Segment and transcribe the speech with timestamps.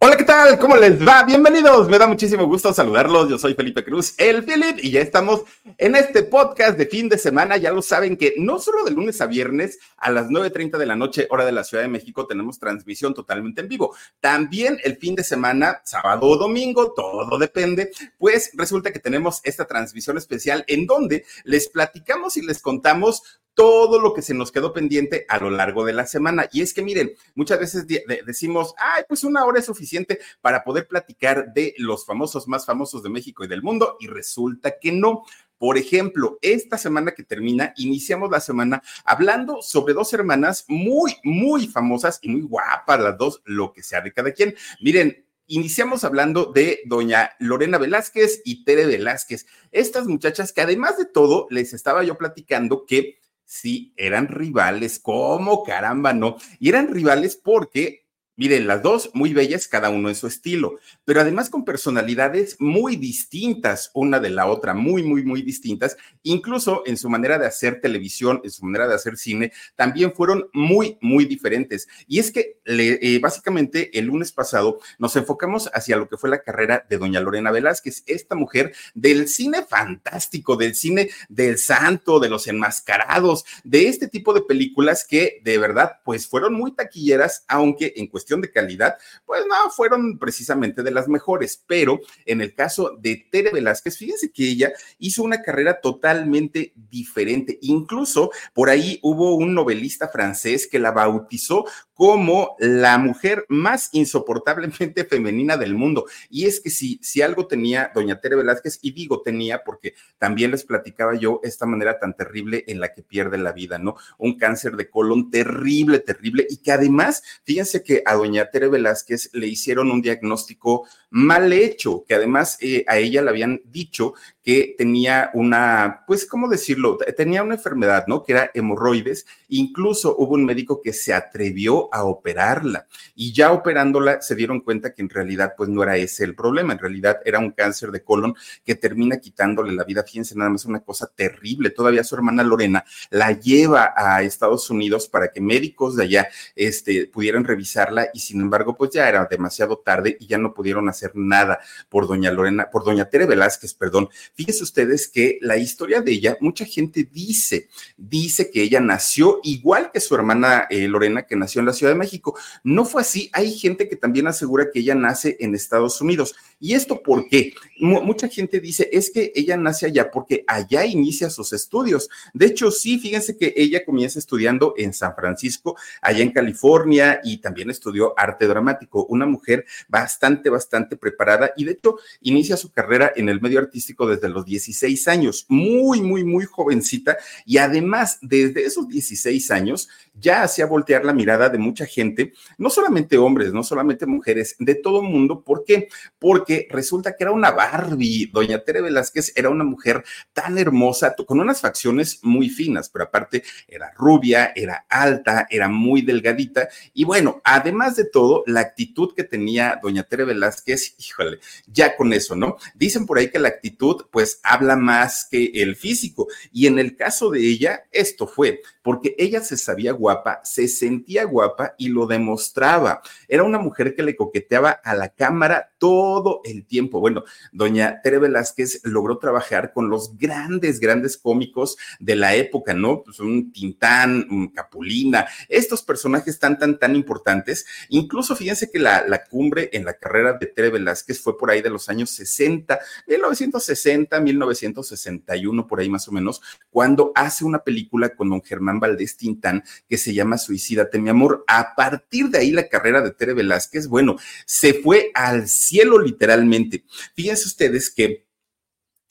[0.00, 0.58] Hola, ¿qué tal?
[0.58, 1.22] ¿Cómo les va?
[1.22, 1.88] Bienvenidos.
[1.88, 3.28] Me da muchísimo gusto saludarlos.
[3.28, 5.42] Yo soy Felipe Cruz, el Philip, y ya estamos
[5.78, 7.58] en este podcast de fin de semana.
[7.58, 10.96] Ya lo saben que no solo de lunes a viernes a las 9.30 de la
[10.96, 13.94] noche, hora de la Ciudad de México, tenemos transmisión totalmente en vivo.
[14.18, 19.64] También el fin de semana, sábado o domingo, todo depende, pues resulta que tenemos esta
[19.64, 23.22] transmisión especial en donde les platicamos y les contamos
[23.56, 26.46] todo lo que se nos quedó pendiente a lo largo de la semana.
[26.52, 27.86] Y es que miren, muchas veces
[28.26, 33.02] decimos, ay, pues una hora es suficiente para poder platicar de los famosos más famosos
[33.02, 35.24] de México y del mundo, y resulta que no.
[35.56, 41.66] Por ejemplo, esta semana que termina, iniciamos la semana hablando sobre dos hermanas muy, muy
[41.66, 44.54] famosas y muy guapas, las dos, lo que sea de cada quien.
[44.82, 49.46] Miren, iniciamos hablando de doña Lorena Velázquez y Tere Velázquez.
[49.72, 55.64] Estas muchachas que además de todo, les estaba yo platicando que sí, eran rivales, ¿cómo
[55.64, 56.36] caramba no?
[56.60, 58.05] Y eran rivales porque
[58.38, 62.96] Miren, las dos muy bellas, cada uno en su estilo, pero además con personalidades muy
[62.96, 65.96] distintas una de la otra, muy, muy, muy distintas.
[66.22, 70.50] Incluso en su manera de hacer televisión, en su manera de hacer cine, también fueron
[70.52, 71.88] muy, muy diferentes.
[72.06, 76.42] Y es que eh, básicamente el lunes pasado nos enfocamos hacia lo que fue la
[76.42, 82.28] carrera de doña Lorena Velázquez, esta mujer del cine fantástico, del cine del santo, de
[82.28, 87.94] los enmascarados, de este tipo de películas que de verdad, pues fueron muy taquilleras, aunque
[87.96, 92.96] en cuestión de calidad, pues no fueron precisamente de las mejores, pero en el caso
[92.98, 97.58] de Tere Velázquez, fíjense que ella hizo una carrera totalmente diferente.
[97.62, 101.64] Incluso por ahí hubo un novelista francés que la bautizó
[101.96, 106.04] como la mujer más insoportablemente femenina del mundo.
[106.28, 110.50] Y es que si, si algo tenía doña Tere Velázquez, y digo tenía porque también
[110.50, 113.96] les platicaba yo esta manera tan terrible en la que pierde la vida, ¿no?
[114.18, 119.30] Un cáncer de colon terrible, terrible, y que además, fíjense que a doña Tere Velázquez
[119.32, 124.74] le hicieron un diagnóstico mal hecho, que además eh, a ella le habían dicho que
[124.78, 126.98] tenía una, pues, ¿cómo decirlo?
[127.16, 128.22] Tenía una enfermedad, ¿no?
[128.22, 129.26] Que era hemorroides.
[129.48, 134.94] Incluso hubo un médico que se atrevió a operarla y ya operándola se dieron cuenta
[134.94, 136.72] que en realidad, pues, no era ese el problema.
[136.72, 140.02] En realidad era un cáncer de colon que termina quitándole la vida.
[140.02, 141.70] Fíjense, nada más una cosa terrible.
[141.70, 147.06] Todavía su hermana Lorena la lleva a Estados Unidos para que médicos de allá este,
[147.06, 151.12] pudieran revisarla y sin embargo, pues ya era demasiado tarde y ya no pudieron hacer
[151.14, 151.58] nada
[151.88, 156.36] por doña Lorena, por doña Tere Velázquez, perdón Fíjense ustedes que la historia de ella,
[156.40, 161.60] mucha gente dice, dice que ella nació igual que su hermana eh, Lorena, que nació
[161.60, 162.36] en la Ciudad de México.
[162.64, 163.30] No fue así.
[163.32, 166.34] Hay gente que también asegura que ella nace en Estados Unidos.
[166.58, 167.54] ¿Y esto por qué?
[167.78, 172.08] mucha gente dice, es que ella nace allá porque allá inicia sus estudios.
[172.32, 177.38] De hecho, sí, fíjense que ella comienza estudiando en San Francisco, allá en California, y
[177.38, 179.04] también estudió arte dramático.
[179.06, 184.06] Una mujer bastante, bastante preparada y de hecho inicia su carrera en el medio artístico
[184.06, 189.88] desde los 16 años, muy, muy, muy jovencita y además desde esos 16 años
[190.18, 194.74] ya hacía voltear la mirada de mucha gente, no solamente hombres, no solamente mujeres, de
[194.74, 195.42] todo el mundo.
[195.42, 195.88] ¿Por qué?
[196.18, 198.30] Porque resulta que era una Barbie.
[198.32, 203.42] Doña Tere Velázquez era una mujer tan hermosa, con unas facciones muy finas, pero aparte
[203.68, 206.68] era rubia, era alta, era muy delgadita.
[206.94, 212.12] Y bueno, además de todo, la actitud que tenía doña Tere Velázquez, híjole, ya con
[212.12, 212.56] eso, ¿no?
[212.74, 216.28] Dicen por ahí que la actitud, pues, habla más que el físico.
[216.52, 221.24] Y en el caso de ella, esto fue porque ella se sabía guapa, se sentía
[221.24, 223.02] guapa y lo demostraba.
[223.26, 227.00] Era una mujer que le coqueteaba a la cámara todo el tiempo.
[227.00, 233.02] Bueno, doña Tere Velázquez logró trabajar con los grandes, grandes cómicos de la época, ¿no?
[233.02, 237.66] Pues un Tintán, Capulina, estos personajes tan, tan, tan importantes.
[237.88, 241.62] Incluso fíjense que la, la cumbre en la carrera de Tere Velázquez fue por ahí
[241.62, 246.40] de los años 60, 1960, 1961, por ahí más o menos,
[246.70, 251.44] cuando hace una película con don Germán Valdés Tintán que se llama Suicídate, mi amor.
[251.46, 256.84] A partir de ahí la carrera de Tere Velázquez, bueno, se fue al cielo literalmente.
[257.14, 258.26] Fíjense ustedes que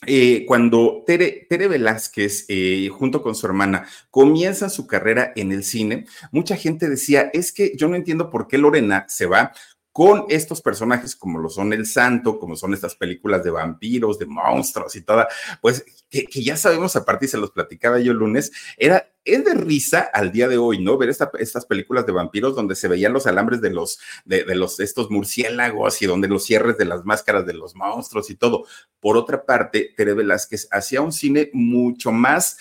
[0.08, 5.64] eh, cuando Tere, Tere Velázquez, eh, junto con su hermana, comienza su carrera en el
[5.64, 9.54] cine, mucha gente decía, es que yo no entiendo por qué Lorena se va
[9.96, 14.26] con estos personajes como lo son El Santo, como son estas películas de vampiros, de
[14.26, 15.30] monstruos y toda,
[15.62, 19.54] pues que, ya sabemos, aparte y se los platicaba yo el lunes, era, es de
[19.54, 20.98] risa al día de hoy, ¿no?
[20.98, 24.82] Ver estas películas de vampiros donde se veían los alambres de los, de, de los,
[24.82, 28.66] estos murciélagos y donde los cierres de las máscaras de los monstruos y todo.
[29.00, 32.58] Por otra parte, Tere Velázquez hacía un cine mucho más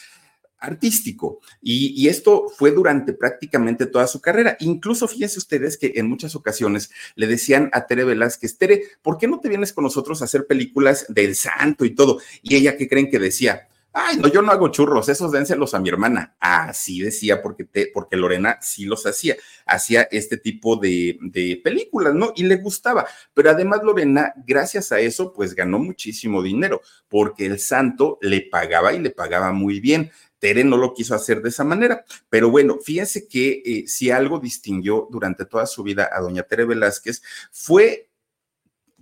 [0.64, 1.40] artístico.
[1.62, 4.56] Y, esto fue durante prácticamente toda su carrera.
[4.60, 9.26] Incluso fíjense ustedes que en muchas ocasiones le decían a Tere Velázquez, Tere, ¿por qué
[9.26, 12.20] no te vienes con nosotros a hacer películas del santo y todo?
[12.42, 13.68] Y ella, ¿qué creen que decía?
[13.96, 16.34] Ay, no, yo no hago churros, esos dénselos a mi hermana.
[16.40, 19.36] Así decía, porque, te, porque Lorena sí los hacía,
[19.66, 22.32] hacía este tipo de, de, películas, ¿no?
[22.34, 23.06] Y le gustaba.
[23.34, 28.92] Pero además Lorena, gracias a eso, pues ganó muchísimo dinero, porque el santo le pagaba
[28.94, 30.10] y le pagaba muy bien.
[30.44, 32.04] Tere no lo quiso hacer de esa manera.
[32.28, 36.66] Pero bueno, fíjense que eh, si algo distinguió durante toda su vida a doña Tere
[36.66, 38.10] Velázquez fue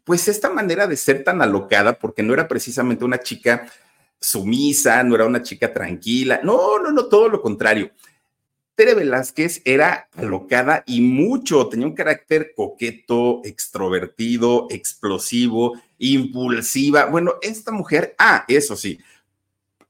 [0.05, 3.69] pues esta manera de ser tan alocada, porque no era precisamente una chica
[4.21, 7.91] sumisa, no era una chica tranquila, no, no, no, todo lo contrario.
[8.77, 17.06] Tere Velázquez era alocada y mucho, tenía un carácter coqueto, extrovertido, explosivo, impulsiva.
[17.06, 19.00] Bueno, esta mujer, ah, eso sí,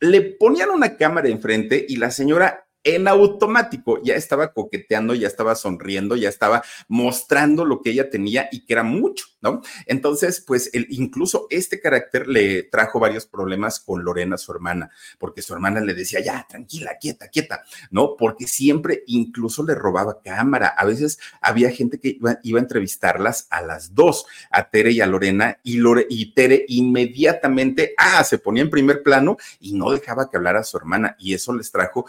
[0.03, 5.55] le ponían una cámara enfrente y la señora en automático ya estaba coqueteando, ya estaba
[5.55, 9.63] sonriendo, ya estaba mostrando lo que ella tenía y que era mucho, ¿no?
[9.87, 15.43] Entonces, pues el, incluso este carácter le trajo varios problemas con Lorena, su hermana, porque
[15.43, 18.17] su hermana le decía, ya, tranquila, quieta, quieta, ¿no?
[18.17, 20.69] Porque siempre incluso le robaba cámara.
[20.69, 25.07] A veces había gente que iba, a entrevistarlas a las dos, a Tere y a
[25.07, 30.61] Lorena, y, Tere inmediatamente, ah, se ponía en primer plano y no dejaba que hablara
[30.61, 32.07] a su hermana, y eso les trajo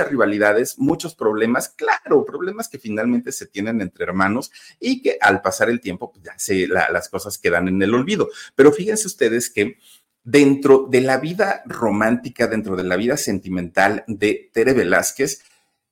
[0.00, 5.42] mucha rivalidades, muchos problemas, claro, problemas que finalmente se tienen entre hermanos y que al
[5.42, 8.28] pasar el tiempo, pues ya se, las cosas quedan en el olvido.
[8.54, 9.78] Pero fíjense ustedes que
[10.22, 15.42] dentro de la vida romántica, dentro de la vida sentimental de Tere Velázquez,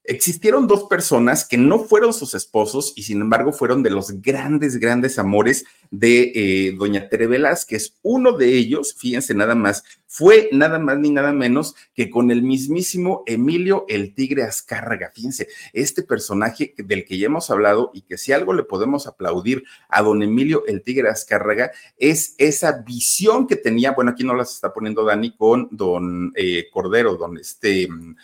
[0.09, 4.79] existieron dos personas que no fueron sus esposos y sin embargo fueron de los grandes,
[4.79, 7.95] grandes amores de eh, doña Tere Velázquez.
[8.03, 12.43] Uno de ellos, fíjense nada más, fue nada más ni nada menos que con el
[12.43, 15.13] mismísimo Emilio el Tigre Azcárraga.
[15.15, 19.65] Fíjense, este personaje del que ya hemos hablado y que si algo le podemos aplaudir
[19.91, 24.53] a don Emilio el Tigre Azcárraga es esa visión que tenía, bueno, aquí no las
[24.53, 28.17] está poniendo Dani con don eh, Cordero, don este, mm,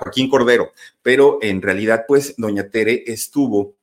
[0.00, 0.63] Joaquín Cordero,
[1.02, 3.74] pero en realidad pues doña Tere estuvo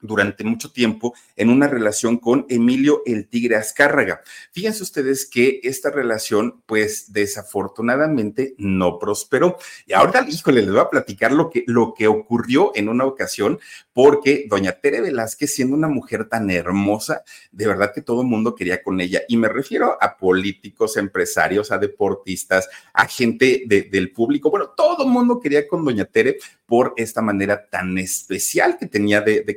[0.00, 4.20] durante mucho tiempo en una relación con Emilio el Tigre Azcárraga.
[4.52, 9.56] Fíjense ustedes que esta relación, pues desafortunadamente no prosperó.
[9.86, 13.58] Y ahora, híjole, les voy a platicar lo que, lo que ocurrió en una ocasión,
[13.92, 18.54] porque doña Tere Velázquez, siendo una mujer tan hermosa, de verdad que todo el mundo
[18.54, 19.22] quería con ella.
[19.28, 24.50] Y me refiero a políticos, empresarios, a deportistas, a gente del público.
[24.50, 29.20] Bueno, todo el mundo quería con doña Tere por esta manera tan especial que tenía
[29.20, 29.56] de, de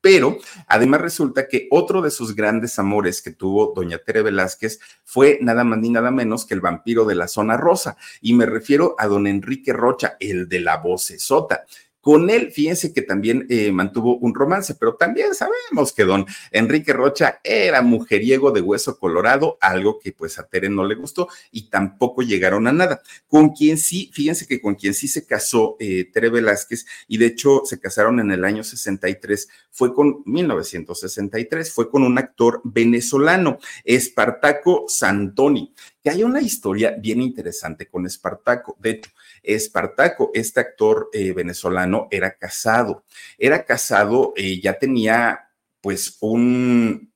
[0.00, 0.38] Pero
[0.68, 5.64] además resulta que otro de sus grandes amores que tuvo doña Tere Velázquez fue nada
[5.64, 7.96] más ni nada menos que el vampiro de la zona rosa.
[8.20, 11.64] Y me refiero a don Enrique Rocha, el de la vocesota.
[12.06, 16.92] Con él, fíjense que también eh, mantuvo un romance, pero también sabemos que don Enrique
[16.92, 21.68] Rocha era mujeriego de hueso colorado, algo que pues a Tere no le gustó y
[21.68, 23.02] tampoco llegaron a nada.
[23.26, 27.26] Con quien sí, fíjense que con quien sí se casó eh, Tere Velázquez y de
[27.26, 33.58] hecho se casaron en el año 63, fue con 1963, fue con un actor venezolano,
[33.84, 35.74] Espartaco Santoni,
[36.06, 38.76] que hay una historia bien interesante con Espartaco.
[38.78, 39.10] De hecho,
[39.42, 43.04] Espartaco, este actor eh, venezolano, era casado.
[43.36, 47.12] Era casado, eh, ya tenía pues un,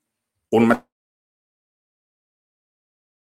[0.50, 0.82] un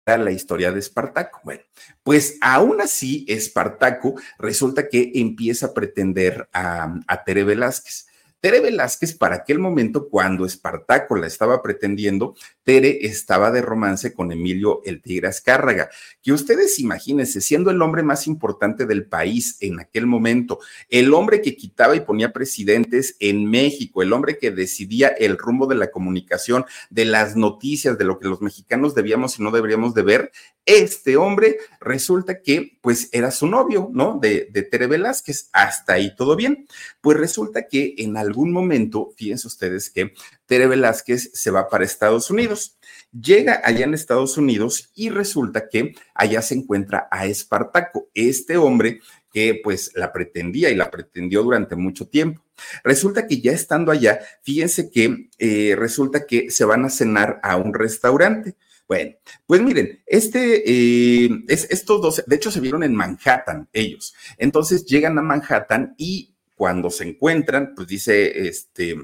[0.07, 1.39] la historia de Espartaco.
[1.43, 1.61] Bueno,
[2.01, 8.07] pues aún así, Espartaco resulta que empieza a pretender a, a Tere Velázquez.
[8.43, 12.35] Tere Velázquez, para aquel momento, cuando Espartaco la estaba pretendiendo,
[12.65, 15.89] Tere estaba de romance con Emilio el Tigre Azcárraga,
[16.21, 20.59] que ustedes imagínense, siendo el hombre más importante del país en aquel momento,
[20.89, 25.65] el hombre que quitaba y ponía presidentes en México, el hombre que decidía el rumbo
[25.65, 29.93] de la comunicación, de las noticias, de lo que los mexicanos debíamos y no deberíamos
[29.93, 30.31] de ver,
[30.65, 34.19] este hombre resulta que pues era su novio, ¿no?
[34.21, 36.67] De, de Tere Velázquez, hasta ahí todo bien.
[37.01, 40.13] Pues resulta que en algún algún momento, fíjense ustedes que
[40.47, 42.79] Tere Velázquez se va para Estados Unidos.
[43.11, 49.01] Llega allá en Estados Unidos y resulta que allá se encuentra a Espartaco, este hombre
[49.31, 52.43] que pues la pretendía y la pretendió durante mucho tiempo.
[52.83, 57.55] Resulta que ya estando allá, fíjense que eh, resulta que se van a cenar a
[57.55, 58.55] un restaurante.
[58.87, 59.11] Bueno,
[59.45, 64.13] pues miren, este, eh, es, estos dos, de hecho se vieron en Manhattan ellos.
[64.37, 66.32] Entonces llegan a Manhattan y
[66.63, 68.95] cuando se encuentran, pues dice este,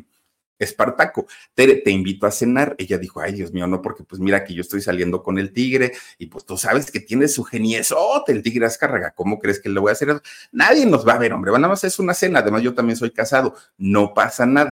[0.57, 2.73] Espartaco, Tere, te invito a cenar.
[2.77, 5.51] Ella dijo, ay, Dios mío, no, porque pues mira que yo estoy saliendo con el
[5.51, 9.11] tigre y pues tú sabes que tiene su geniesote, el tigre Azcárraga.
[9.13, 10.21] ¿Cómo crees que le voy a hacer eso?
[10.53, 11.51] Nadie nos va a ver, hombre.
[11.51, 12.39] Nada más es una cena.
[12.39, 13.53] Además, yo también soy casado.
[13.77, 14.69] No pasa nada.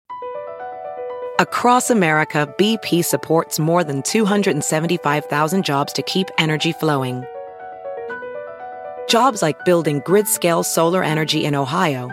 [1.40, 7.25] Across America, BP supports more than 275,000 jobs to keep energy flowing.
[9.09, 12.12] Jobs like building grid scale solar energy in Ohio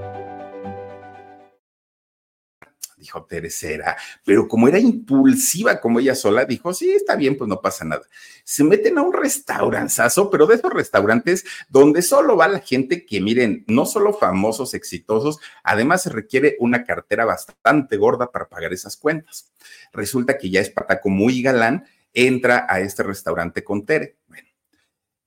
[3.11, 7.59] Dijo Teresera, pero como era impulsiva como ella sola, dijo, sí, está bien, pues no
[7.59, 8.03] pasa nada.
[8.43, 13.19] Se meten a un restauranzazo, pero de esos restaurantes donde solo va la gente que,
[13.19, 18.95] miren, no solo famosos, exitosos, además se requiere una cartera bastante gorda para pagar esas
[18.95, 19.51] cuentas.
[19.91, 24.17] Resulta que ya es pataco muy galán, entra a este restaurante con Tere.
[24.27, 24.47] Bueno,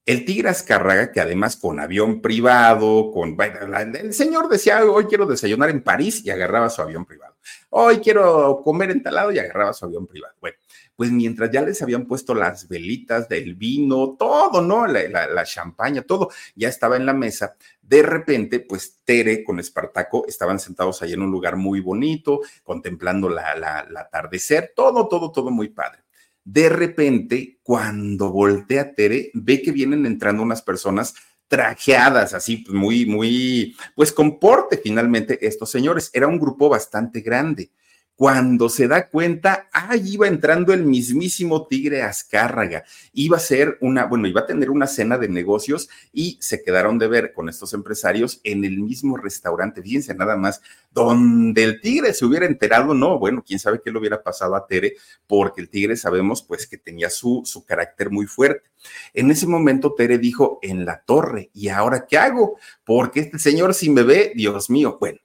[0.06, 3.36] el Tigre Azcárraga, que además con avión privado, con...
[3.40, 7.34] El señor decía, hoy quiero desayunar en París y agarraba su avión privado.
[7.70, 10.34] Hoy quiero comer en talado y agarraba su avión privado.
[10.40, 10.56] Bueno,
[10.94, 14.86] pues mientras ya les habían puesto las velitas del vino, todo, ¿no?
[14.86, 17.56] La, champaña, todo, ya estaba en la mesa.
[17.82, 23.28] De repente, pues Tere con Espartaco estaban sentados ahí en un lugar muy bonito, contemplando
[23.28, 26.03] la, la, atardecer, todo, todo, todo muy padre.
[26.44, 31.14] De repente, cuando voltea Tere, ve que vienen entrando unas personas
[31.48, 36.10] trajeadas, así muy, muy, pues con porte finalmente estos señores.
[36.12, 37.70] Era un grupo bastante grande.
[38.16, 42.84] Cuando se da cuenta, ahí iba entrando el mismísimo Tigre Azcárraga.
[43.12, 47.00] Iba a ser una, bueno, iba a tener una cena de negocios y se quedaron
[47.00, 49.82] de ver con estos empresarios en el mismo restaurante.
[49.82, 53.98] Fíjense nada más, donde el Tigre se hubiera enterado, no, bueno, quién sabe qué le
[53.98, 54.94] hubiera pasado a Tere,
[55.26, 58.70] porque el Tigre sabemos pues que tenía su, su carácter muy fuerte.
[59.12, 62.58] En ese momento Tere dijo, en la torre, ¿y ahora qué hago?
[62.84, 65.23] Porque este señor sin bebé, Dios mío, bueno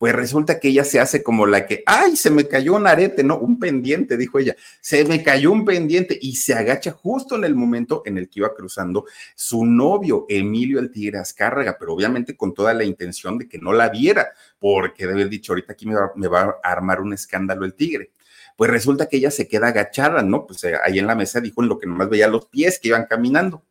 [0.00, 3.22] pues resulta que ella se hace como la que, ay, se me cayó un arete,
[3.22, 7.44] no, un pendiente, dijo ella, se me cayó un pendiente y se agacha justo en
[7.44, 9.04] el momento en el que iba cruzando
[9.34, 13.74] su novio, Emilio el Tigre Azcárraga, pero obviamente con toda la intención de que no
[13.74, 17.12] la viera, porque debe haber dicho, ahorita aquí me va, me va a armar un
[17.12, 18.12] escándalo el tigre
[18.56, 20.46] pues resulta que ella se queda agachada, ¿no?
[20.46, 22.88] Pues eh, ahí en la mesa dijo en lo que nomás veía los pies que
[22.88, 23.64] iban caminando.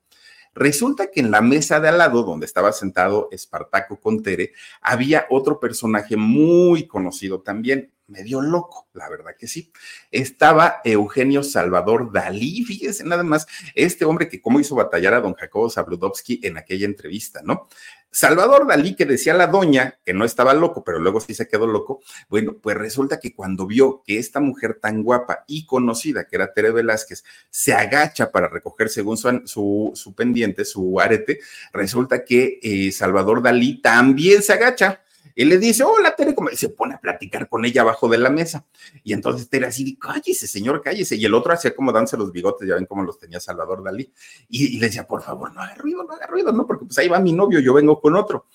[0.53, 5.25] Resulta que en la mesa de al lado, donde estaba sentado Espartaco con Tere, había
[5.29, 9.72] otro personaje muy conocido también, medio loco, la verdad que sí.
[10.12, 15.34] Estaba Eugenio Salvador Dalí, fíjense nada más, este hombre que cómo hizo batallar a don
[15.36, 17.68] Jacobo Zabludovsky en aquella entrevista, ¿no?
[18.12, 21.68] Salvador Dalí, que decía la doña que no estaba loco, pero luego sí se quedó
[21.68, 26.36] loco, bueno, pues resulta que cuando vio que esta mujer tan guapa y conocida, que
[26.36, 31.39] era Tere Velázquez, se agacha para recoger según su, su, pendiente, su arete,
[31.72, 35.01] resulta que eh, Salvador Dalí también se agacha
[35.39, 38.29] y le dice, hola Tere, como se pone a platicar con ella abajo de la
[38.29, 38.65] mesa.
[39.05, 41.15] Y entonces Tere así, cállese, señor, cállese.
[41.15, 44.12] Y el otro hacía como danse los bigotes, ya ven cómo los tenía Salvador Dalí.
[44.50, 46.67] Y, le decía, por favor, no haga ruido, no haga ruido, ¿no?
[46.67, 48.48] Porque pues ahí va mi novio, yo vengo con otro.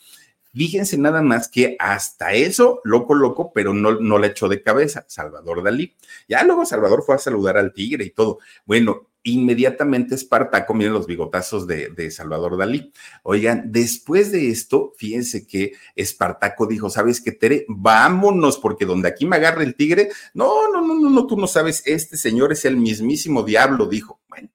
[0.53, 5.07] Fíjense nada más que hasta eso, loco, loco, pero no, no le echó de cabeza
[5.09, 5.97] Salvador Dalí.
[6.29, 8.41] Ya luego Salvador fue a saludar al tigre y todo.
[8.67, 12.93] Bueno, inmediatamente Espartaco, miren los bigotazos de, Salvador Dalí.
[13.23, 17.65] Oigan, después de esto, fíjense que Espartaco dijo, ¿sabes qué, Tere?
[17.69, 21.47] Vámonos, porque donde aquí me agarre el tigre, no, no, no, no, no, tú no
[21.47, 24.21] sabes, este señor es el mismísimo diablo, dijo.
[24.29, 24.51] Bueno,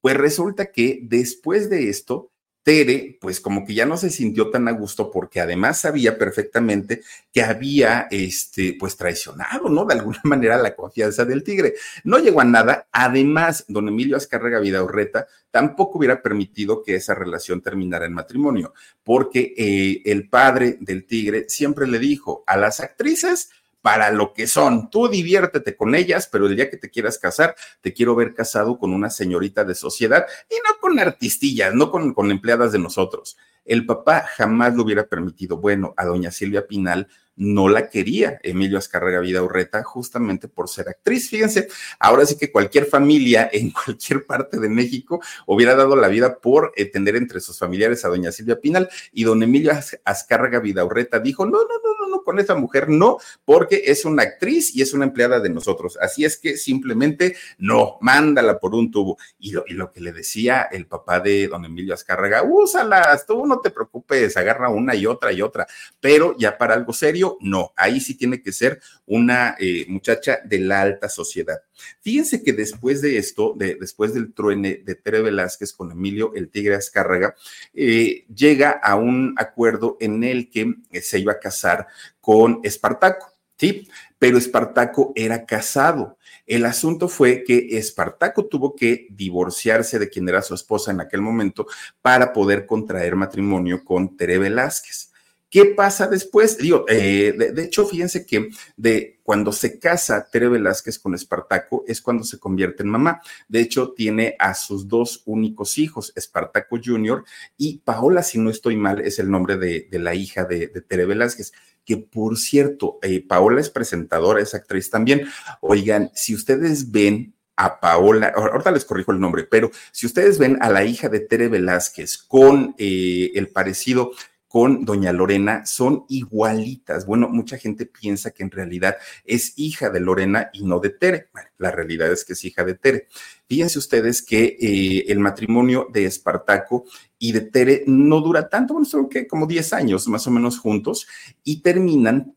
[0.00, 2.32] pues resulta que después de esto,
[2.70, 7.02] Tere, pues como que ya no se sintió tan a gusto porque además sabía perfectamente
[7.32, 9.84] que había, este, pues traicionado, ¿no?
[9.84, 11.74] De alguna manera la confianza del tigre.
[12.04, 12.86] No llegó a nada.
[12.92, 18.72] Además, don Emilio Azcárraga Vidaurreta tampoco hubiera permitido que esa relación terminara en matrimonio,
[19.02, 23.50] porque eh, el padre del tigre siempre le dijo a las actrices,
[23.82, 24.90] para lo que son.
[24.90, 28.78] Tú diviértete con ellas, pero el día que te quieras casar, te quiero ver casado
[28.78, 33.36] con una señorita de sociedad y no con artistillas, no con, con empleadas de nosotros.
[33.64, 35.58] El papá jamás lo hubiera permitido.
[35.58, 37.08] Bueno, a doña Silvia Pinal
[37.40, 41.30] no la quería Emilio Azcárraga Vida Urreta justamente por ser actriz.
[41.30, 41.68] Fíjense,
[41.98, 46.72] ahora sí que cualquier familia en cualquier parte de México hubiera dado la vida por
[46.76, 49.72] eh, tener entre sus familiares a doña Silvia Pinal y don Emilio
[50.04, 54.82] Azcárraga Urreta dijo, no, no, no, con esa mujer no, porque es una actriz y
[54.82, 55.98] es una empleada de nosotros.
[56.00, 59.18] Así es que simplemente no, mándala por un tubo.
[59.38, 63.46] Y lo, y lo que le decía el papá de don Emilio Azcárraga, úsalas, tú
[63.46, 65.66] no te preocupes, agarra una y otra y otra,
[66.00, 70.58] pero ya para algo serio no, ahí sí tiene que ser una eh, muchacha de
[70.60, 71.60] la alta sociedad.
[72.00, 76.76] Fíjense que después de esto, después del truene de Tere Velázquez con Emilio el Tigre
[76.76, 77.34] Azcárraga,
[77.74, 81.86] eh, llega a un acuerdo en el que eh, se iba a casar
[82.20, 83.88] con Espartaco, ¿sí?
[84.18, 86.18] Pero Espartaco era casado.
[86.46, 91.20] El asunto fue que Espartaco tuvo que divorciarse de quien era su esposa en aquel
[91.20, 91.66] momento
[92.02, 95.09] para poder contraer matrimonio con Tere Velázquez.
[95.50, 96.58] ¿Qué pasa después?
[96.58, 102.00] Digo, eh, de, hecho, fíjense que de cuando se casa Tere Velázquez con Espartaco es
[102.00, 103.20] cuando se convierte en mamá.
[103.48, 107.24] De hecho, tiene a sus dos únicos hijos, Espartaco Jr.
[107.56, 111.52] y Paola, si no estoy mal, es el nombre de, la hija de, Tere Velázquez
[111.84, 115.26] que por cierto, eh, Paola es presentadora, es actriz también.
[115.60, 120.56] Oigan, si ustedes ven a Paola, ahorita les corrijo el nombre, pero si ustedes ven
[120.60, 124.12] a la hija de Tere Velázquez con eh, el parecido
[124.50, 127.06] con doña Lorena son igualitas.
[127.06, 131.28] Bueno, mucha gente piensa que en realidad es hija de Lorena y no de Tere.
[131.32, 133.06] Bueno, la realidad es que es hija de Tere.
[133.48, 136.84] Fíjense ustedes que eh, el matrimonio de Espartaco
[137.16, 140.58] y de Tere no dura tanto, bueno, son que como 10 años más o menos
[140.58, 141.06] juntos
[141.44, 142.34] y terminan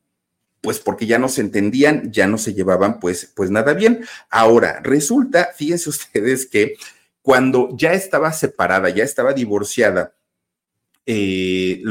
[0.62, 4.06] pues porque ya no se entendían, ya no se llevaban pues, pues nada bien.
[4.30, 6.76] Ahora, resulta, fíjense ustedes que
[7.24, 10.14] cuando ya estaba separada, ya estaba divorciada,
[11.06, 11.82] eh,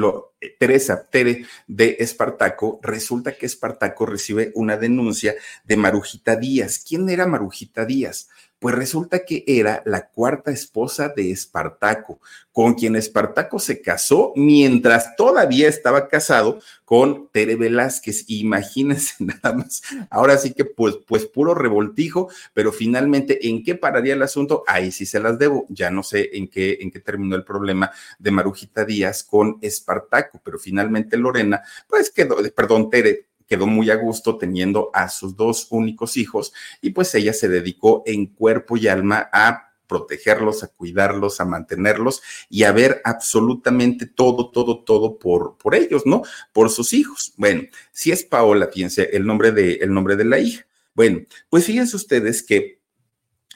[0.41, 6.85] eh, Teresa Tere de Espartaco, resulta que Espartaco recibe una denuncia de Marujita Díaz.
[6.87, 8.29] ¿Quién era Marujita Díaz?
[8.63, 12.21] Pues resulta que era la cuarta esposa de Espartaco,
[12.53, 18.25] con quien Espartaco se casó mientras todavía estaba casado con Tere Velázquez.
[18.29, 19.83] Imagínense nada más.
[20.11, 24.63] Ahora sí que pues, pues puro revoltijo, pero finalmente, ¿en qué pararía el asunto?
[24.69, 25.67] Ahí sí se las debo.
[25.69, 30.41] Ya no sé en qué, en qué terminó el problema de Marujita Díaz con Espartaco,
[30.45, 35.67] pero finalmente Lorena, pues quedó, perdón, Tere quedó muy a gusto teniendo a sus dos
[35.71, 41.41] únicos hijos y pues ella se dedicó en cuerpo y alma a protegerlos, a cuidarlos,
[41.41, 46.23] a mantenerlos y a ver absolutamente todo, todo, todo por, por ellos, ¿no?
[46.55, 47.35] Por sus hijos.
[47.37, 50.65] Bueno, si es Paola, fíjense, el nombre de, el nombre de la hija.
[50.95, 52.81] Bueno, pues fíjense ustedes que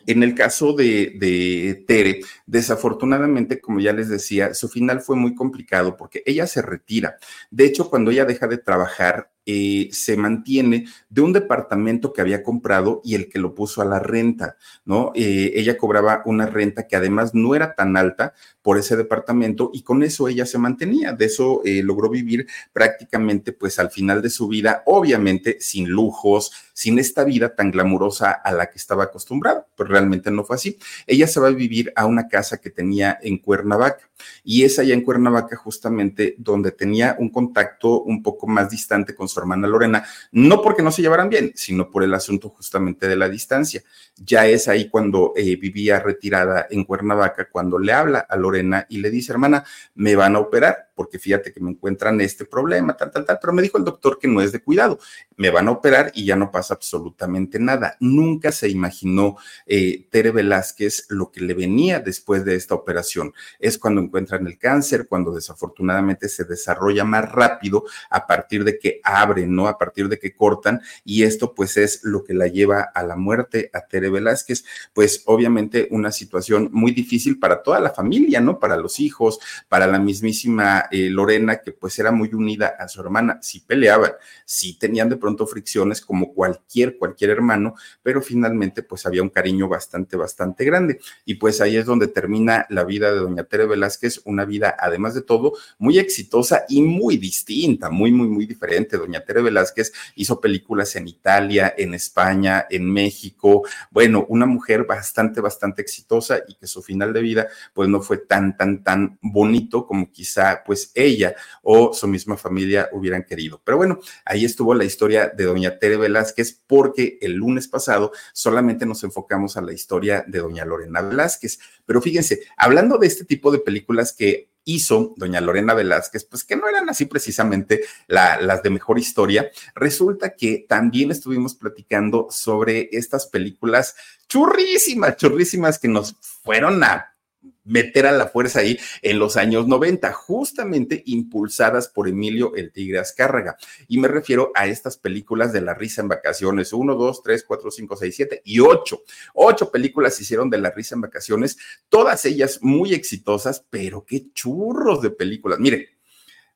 [0.07, 5.35] en el caso de, de, Tere, desafortunadamente, como ya les decía, su final fue muy
[5.35, 7.17] complicado porque ella se retira.
[7.51, 12.43] De hecho, cuando ella deja de trabajar, eh, se mantiene de un departamento que había
[12.43, 15.13] comprado y el que lo puso a la renta, ¿no?
[15.15, 19.83] Eh, ella cobraba una renta que además no era tan alta por ese departamento y
[19.83, 24.31] con eso ella se mantenía, de eso eh, logró vivir prácticamente pues al final de
[24.31, 29.65] su vida, obviamente sin lujos, sin esta vida tan glamurosa a la que estaba acostumbrada,
[29.77, 30.79] pues realmente no fue así.
[31.07, 34.11] Ella se va a vivir a una casa que tenía en Cuernavaca
[34.43, 39.29] y es allá en Cuernavaca justamente donde tenía un contacto un poco más distante con
[39.29, 43.17] su hermana Lorena, no porque no se llevaran bien, sino por el asunto justamente de
[43.17, 43.83] la distancia.
[44.17, 48.99] Ya es ahí cuando eh, vivía retirada en Cuernavaca, cuando le habla a Lorena y
[48.99, 53.13] le dice, hermana, me van a operar, porque fíjate que me encuentran este problema, tal,
[53.13, 54.99] tal, tal, pero me dijo el doctor que no es de cuidado,
[55.37, 57.97] me van a operar y ya no pasa absolutamente nada.
[58.01, 63.35] Nunca se imaginó eh, Tere Velázquez lo que le venía después de esta operación.
[63.59, 69.01] Es cuando encuentran el cáncer, cuando desafortunadamente se desarrolla más rápido a partir de que
[69.05, 69.69] abren, ¿no?
[69.69, 73.17] A partir de que cortan y esto pues es lo que la lleva a la
[73.17, 78.59] muerte a Tere Velázquez, pues obviamente una situación muy difícil para toda la familia, ¿no?
[78.59, 83.01] Para los hijos, para la mismísima eh, Lorena que pues era muy unida a su
[83.01, 84.13] hermana, sí peleaban,
[84.45, 89.69] sí tenían de pronto fricciones como cualquier, cualquier hermano, pero finalmente pues había un cariño
[89.69, 94.23] bastante, bastante grande y pues ahí es donde termina la vida de doña Tere Velázquez,
[94.25, 98.97] una vida además de todo muy exitosa y muy distinta, muy, muy, muy diferente.
[98.97, 103.63] Doña Tere Velázquez hizo películas en Italia, en España, en México.
[103.91, 108.19] Bueno, una mujer bastante, bastante exitosa y que su final de vida pues no fue
[108.19, 113.61] tan, tan, tan bonito como quizá pues ella o su misma familia hubieran querido.
[113.65, 118.87] Pero bueno, ahí estuvo la historia de doña Tere Velázquez porque el lunes pasado solamente
[118.87, 121.59] nos enfocamos a la historia de doña Lorena Velázquez.
[121.85, 126.57] Pero fíjense, hablando de este tipo de películas que hizo doña Lorena Velázquez, pues que
[126.57, 129.51] no eran así precisamente las de mejor historia.
[129.75, 133.95] Resulta que también estuvimos platicando sobre estas películas
[134.29, 137.16] churrísimas, churrísimas que nos fueron a
[137.65, 142.99] meter a la fuerza ahí en los años 90, justamente impulsadas por Emilio el Tigre
[142.99, 143.57] Azcárraga.
[143.89, 147.71] Y me refiero a estas películas de la risa en vacaciones, 1, 2, 3, 4,
[147.71, 149.03] 5, 6, 7 y 8.
[149.35, 155.03] Ocho películas hicieron de la risa en vacaciones, todas ellas muy exitosas, pero qué churros
[155.03, 155.59] de películas.
[155.59, 155.87] Miren,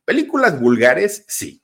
[0.05, 1.62] películas vulgares, sí.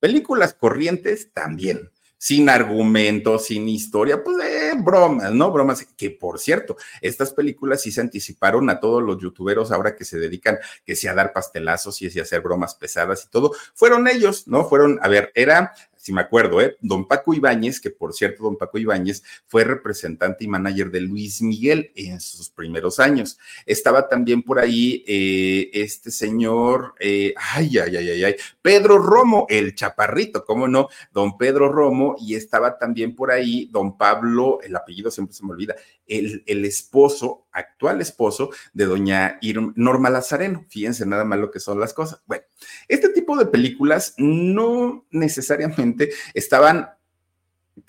[0.00, 1.93] Películas corrientes, también
[2.24, 5.52] sin argumentos, sin historia, pues eh, bromas, ¿no?
[5.52, 10.06] Bromas, que por cierto, estas películas sí se anticiparon a todos los youtuberos ahora que
[10.06, 10.56] se dedican,
[10.86, 14.66] que sea a dar pastelazos y a hacer bromas pesadas y todo, fueron ellos, ¿no?
[14.66, 15.74] Fueron, a ver, era
[16.04, 16.76] si me acuerdo, ¿eh?
[16.82, 21.40] Don Paco Ibáñez, que por cierto, don Paco Ibáñez fue representante y manager de Luis
[21.40, 23.38] Miguel en sus primeros años.
[23.64, 29.46] Estaba también por ahí eh, este señor, eh, ay, ay, ay, ay, ay, Pedro Romo,
[29.48, 30.88] el chaparrito, ¿cómo no?
[31.10, 35.52] Don Pedro Romo, y estaba también por ahí don Pablo, el apellido siempre se me
[35.52, 35.74] olvida,
[36.06, 39.38] el, el esposo, actual esposo de doña
[39.76, 40.66] Norma Lazareno.
[40.68, 42.20] Fíjense nada más lo que son las cosas.
[42.26, 42.44] Bueno,
[42.88, 46.90] este tipo de películas no necesariamente estaban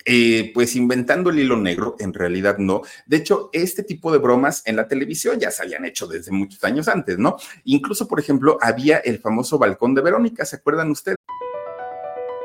[0.04, 2.82] eh, pues inventando el hilo negro, en realidad no.
[3.06, 6.62] De hecho, este tipo de bromas en la televisión ya se habían hecho desde muchos
[6.64, 7.36] años antes, ¿no?
[7.64, 11.16] Incluso, por ejemplo, había el famoso balcón de Verónica, ¿se acuerdan ustedes?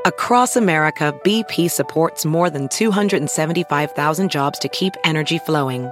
[0.05, 5.91] Across America, BP supports more than 275,000 jobs to keep energy flowing.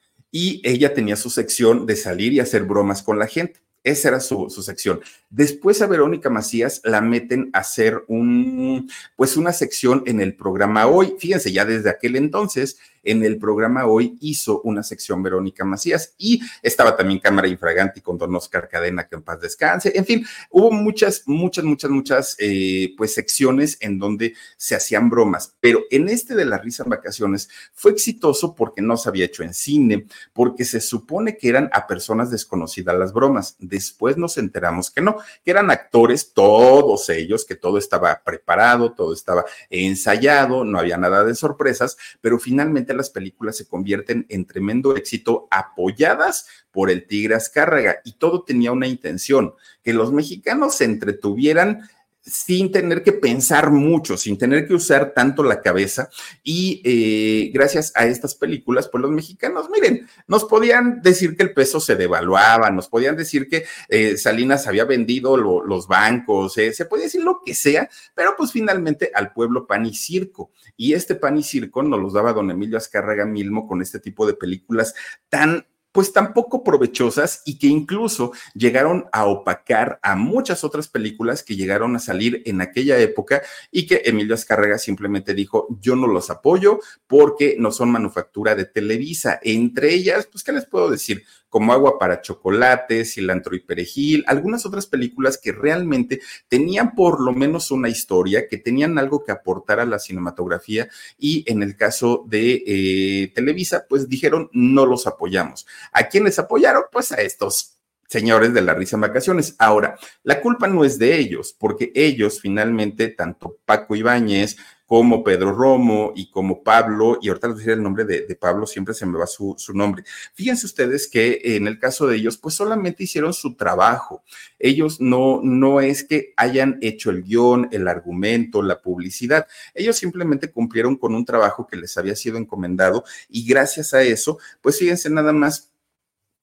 [0.31, 3.61] y ella tenía su sección de salir y hacer bromas con la gente.
[3.83, 5.01] Esa era su, sección.
[5.31, 10.85] Después a Verónica Macías la meten a hacer un, pues una sección en el programa
[10.85, 11.15] Hoy.
[11.17, 16.41] Fíjense, ya desde aquel entonces en el programa hoy hizo una sección Verónica Macías y
[16.61, 19.91] estaba también Cámara Infraganti con Don Oscar Cadena, que en paz descanse.
[19.95, 25.55] En fin, hubo muchas, muchas, muchas, muchas, eh, pues secciones en donde se hacían bromas,
[25.59, 29.43] pero en este de la risa en vacaciones fue exitoso porque no se había hecho
[29.43, 33.55] en cine, porque se supone que eran a personas desconocidas las bromas.
[33.59, 39.13] Después nos enteramos que no, que eran actores, todos ellos, que todo estaba preparado, todo
[39.13, 44.95] estaba ensayado, no había nada de sorpresas, pero finalmente las películas se convierten en tremendo
[44.95, 50.85] éxito apoyadas por el Tigre Azcárraga y todo tenía una intención, que los mexicanos se
[50.85, 51.89] entretuvieran
[52.21, 56.09] sin tener que pensar mucho, sin tener que usar tanto la cabeza.
[56.43, 61.53] Y eh, gracias a estas películas, pues los mexicanos, miren, nos podían decir que el
[61.53, 66.85] peso se devaluaba, nos podían decir que eh, Salinas había vendido los bancos, eh, se
[66.85, 70.51] podía decir lo que sea, pero pues finalmente al pueblo pan y circo.
[70.77, 74.27] Y este pan y circo nos los daba don Emilio Azcárraga Milmo con este tipo
[74.27, 74.93] de películas
[75.29, 81.55] tan pues tampoco provechosas y que incluso llegaron a opacar a muchas otras películas que
[81.55, 86.29] llegaron a salir en aquella época y que Emilio Azcárraga simplemente dijo, yo no los
[86.29, 89.39] apoyo porque no son manufactura de Televisa.
[89.43, 91.23] Entre ellas, pues, ¿qué les puedo decir?
[91.51, 97.33] Como Agua para Chocolate, Cilantro y Perejil, algunas otras películas que realmente tenían por lo
[97.33, 100.87] menos una historia, que tenían algo que aportar a la cinematografía
[101.19, 105.67] y en el caso de eh, Televisa, pues dijeron no los apoyamos.
[105.91, 106.83] ¿A quiénes apoyaron?
[106.89, 107.73] Pues a estos
[108.07, 109.55] señores de la risa en vacaciones.
[109.59, 114.55] Ahora, la culpa no es de ellos, porque ellos finalmente, tanto Paco Ibáñez
[114.91, 118.93] como Pedro Romo y como Pablo, y ahorita les decir el nombre de, Pablo, siempre
[118.93, 120.03] se me va su, su, nombre.
[120.33, 124.21] Fíjense ustedes que en el caso de ellos, pues solamente hicieron su trabajo.
[124.59, 129.47] Ellos no, no es que hayan hecho el guion, el argumento, la publicidad.
[129.73, 134.39] Ellos simplemente cumplieron con un trabajo que les había sido encomendado y gracias a eso,
[134.59, 135.70] pues fíjense nada más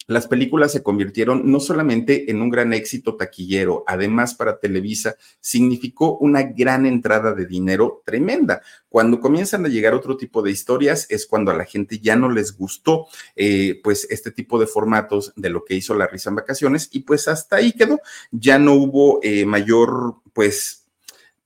[0.09, 6.17] las películas se convirtieron no solamente en un gran éxito taquillero, además para Televisa significó
[6.17, 8.63] una gran entrada de dinero tremenda.
[8.89, 12.31] Cuando comienzan a llegar otro tipo de historias es cuando a la gente ya no
[12.31, 16.37] les gustó eh, pues este tipo de formatos de lo que hizo La Risa en
[16.37, 18.01] Vacaciones y pues hasta ahí quedó.
[18.31, 20.78] Ya no hubo eh, mayor pues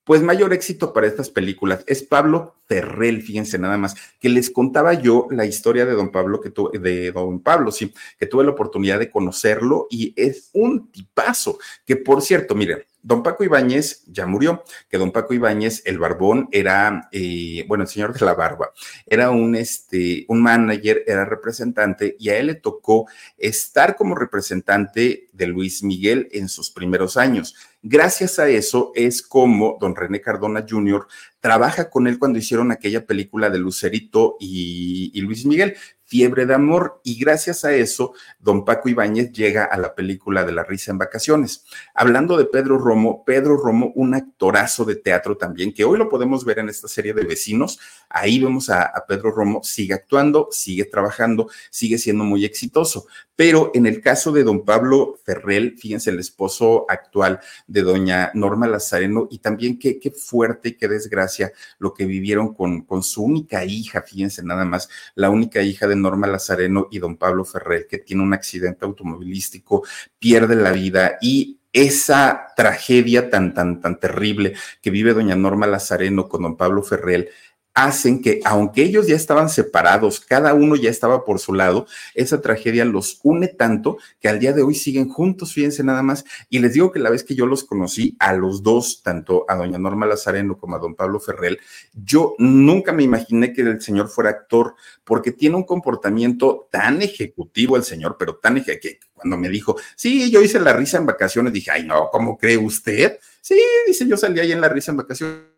[0.04, 4.94] pues mayor éxito para estas películas es Pablo Ferrell, fíjense nada más, que les contaba
[4.94, 8.98] yo la historia de don Pablo, que de don Pablo, sí, que tuve la oportunidad
[8.98, 14.62] de conocerlo y es un tipazo, que por cierto, miren, Don Paco Ibáñez ya murió,
[14.88, 18.72] que don Paco Ibáñez, el barbón, era, eh, bueno, el señor de la barba,
[19.06, 25.28] era un, este, un manager, era representante y a él le tocó estar como representante
[25.32, 27.56] de Luis Miguel en sus primeros años.
[27.82, 31.08] Gracias a eso es como don René Cardona Jr.
[31.40, 35.74] trabaja con él cuando hicieron aquella película de Lucerito y, y Luis Miguel.
[36.12, 40.52] Fiebre de Amor y gracias a eso, don Paco Ibáñez llega a la película de
[40.52, 41.64] La Risa en Vacaciones.
[41.94, 46.44] Hablando de Pedro Romo, Pedro Romo, un actorazo de teatro también, que hoy lo podemos
[46.44, 47.80] ver en esta serie de vecinos.
[48.10, 53.06] Ahí vemos a, Pedro Romo, sigue actuando, sigue trabajando, sigue siendo muy exitoso.
[53.34, 58.66] Pero en el caso de don Pablo Ferrell, fíjense, el esposo actual de doña Norma
[58.66, 63.24] Lazareno, y también qué, qué fuerte y qué desgracia lo que vivieron con, con su
[63.24, 67.86] única hija, fíjense nada más, la única hija de Norma Lazareno y don Pablo Ferrer,
[67.86, 69.84] que tiene un accidente automovilístico,
[70.18, 76.28] pierde la vida y esa tragedia tan, tan, tan terrible que vive doña Norma Lazareno
[76.28, 77.30] con don Pablo Ferrer
[77.74, 82.40] hacen que, aunque ellos ya estaban separados, cada uno ya estaba por su lado, esa
[82.40, 86.24] tragedia los une tanto que al día de hoy siguen juntos, fíjense nada más.
[86.48, 89.54] Y les digo que la vez que yo los conocí, a los dos, tanto a
[89.54, 91.58] doña Norma Lazareno como a don Pablo Ferrell,
[91.94, 97.76] yo nunca me imaginé que el señor fuera actor, porque tiene un comportamiento tan ejecutivo
[97.76, 101.06] el señor, pero tan ejecutivo que cuando me dijo, sí, yo hice la risa en
[101.06, 103.18] vacaciones, dije, ay, no, ¿cómo cree usted?
[103.40, 105.51] Sí, dice, yo salí ahí en la risa en vacaciones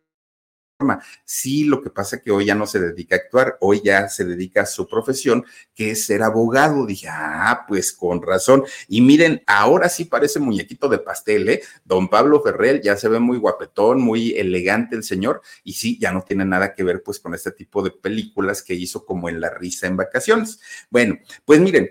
[1.25, 4.09] Sí, lo que pasa es que hoy ya no se dedica a actuar, hoy ya
[4.09, 5.45] se dedica a su profesión,
[5.75, 6.87] que es ser abogado.
[6.87, 8.65] Dije, ah, pues con razón.
[8.89, 11.63] Y miren, ahora sí parece muñequito de pastel, ¿eh?
[11.85, 16.13] Don Pablo Ferrer ya se ve muy guapetón, muy elegante el señor, y sí, ya
[16.13, 19.41] no tiene nada que ver pues con este tipo de películas que hizo como en
[19.41, 20.61] La risa en vacaciones.
[20.91, 21.91] Bueno, pues miren,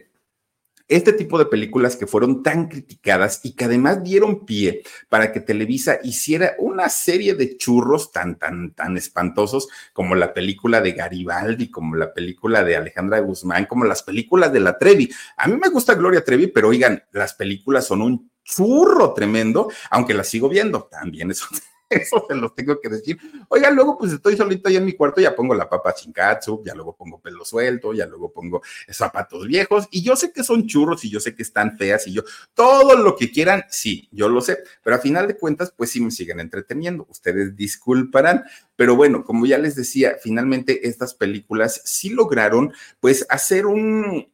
[0.88, 5.39] este tipo de películas que fueron tan criticadas y que además dieron pie para que
[5.39, 11.72] Televisa hiciera una serie de churros tan, tan, tan espantosos como la película de Garibaldi,
[11.72, 15.10] como la película de Alejandra Guzmán, como las películas de la Trevi.
[15.38, 20.13] A mí me gusta Gloria Trevi, pero oigan, las películas son un churro tremendo, aunque
[20.13, 21.41] las sigo viendo, también es
[21.94, 23.18] eso se los tengo que decir.
[23.50, 26.74] Oiga, luego pues estoy solito ahí en mi cuarto, ya pongo la papa chinkatsu, ya
[26.74, 31.04] luego pongo pelo suelto, ya luego pongo zapatos viejos, y yo sé que son churros
[31.06, 34.42] y yo sé que están feas y yo, todo lo que quieran, sí, yo lo
[34.42, 37.06] sé, pero a final de cuentas, pues sí me siguen entreteniendo.
[37.10, 38.44] Ustedes disculparán,
[38.76, 44.33] pero bueno, como ya les decía, finalmente estas películas sí lograron pues hacer un,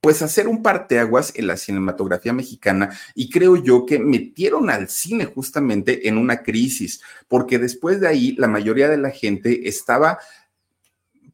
[0.00, 5.26] pues hacer un parteaguas en la cinematografía mexicana y creo yo que metieron al cine
[5.26, 10.18] justamente en una crisis, porque después de ahí la mayoría de la gente estaba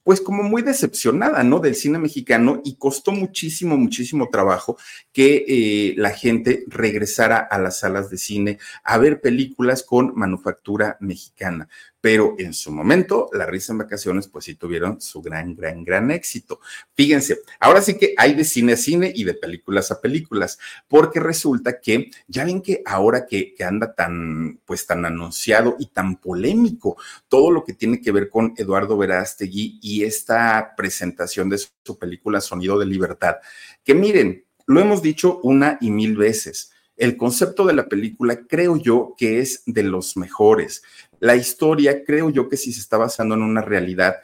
[0.02, 1.58] pues como muy decepcionada, ¿no?
[1.58, 4.78] Del cine mexicano y costó muchísimo, muchísimo trabajo
[5.12, 10.96] que eh, la gente regresara a las salas de cine a ver películas con manufactura
[11.00, 11.68] mexicana
[12.06, 16.12] pero en su momento, La Risa en Vacaciones, pues sí tuvieron su gran, gran, gran
[16.12, 16.60] éxito.
[16.94, 21.18] Fíjense, ahora sí que hay de cine a cine y de películas a películas, porque
[21.18, 26.20] resulta que ya ven que ahora que, que anda tan, pues tan anunciado y tan
[26.20, 31.98] polémico todo lo que tiene que ver con Eduardo Verástegui y esta presentación de su
[31.98, 33.38] película Sonido de Libertad,
[33.82, 36.70] que miren, lo hemos dicho una y mil veces.
[36.96, 40.82] El concepto de la película creo yo que es de los mejores.
[41.20, 44.16] La historia creo yo que si se está basando en una realidad,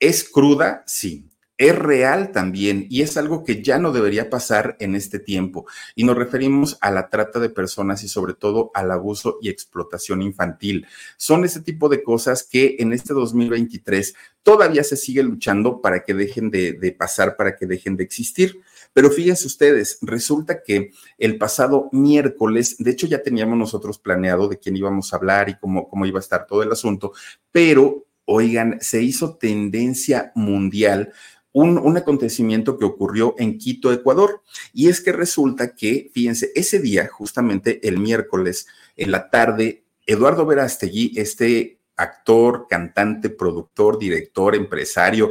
[0.00, 1.30] es cruda, sí.
[1.58, 5.64] Es real también y es algo que ya no debería pasar en este tiempo.
[5.94, 10.20] Y nos referimos a la trata de personas y sobre todo al abuso y explotación
[10.20, 10.86] infantil.
[11.16, 16.12] Son ese tipo de cosas que en este 2023 todavía se sigue luchando para que
[16.12, 18.60] dejen de, de pasar, para que dejen de existir.
[18.96, 24.58] Pero fíjense ustedes, resulta que el pasado miércoles, de hecho ya teníamos nosotros planeado de
[24.58, 27.12] quién íbamos a hablar y cómo, cómo iba a estar todo el asunto,
[27.52, 31.12] pero oigan, se hizo tendencia mundial
[31.52, 34.40] un, un, acontecimiento que ocurrió en Quito, Ecuador.
[34.72, 40.46] Y es que resulta que, fíjense, ese día, justamente el miércoles, en la tarde, Eduardo
[40.46, 45.30] Verástegui, este actor, cantante, productor, director, empresario,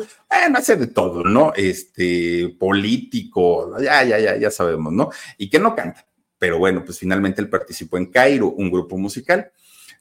[0.49, 1.53] no hace de todo, ¿no?
[1.55, 5.09] Este, político, ya, ya, ya, ya sabemos, ¿no?
[5.37, 6.05] Y que no canta.
[6.37, 9.51] Pero bueno, pues finalmente él participó en Cairo, un grupo musical.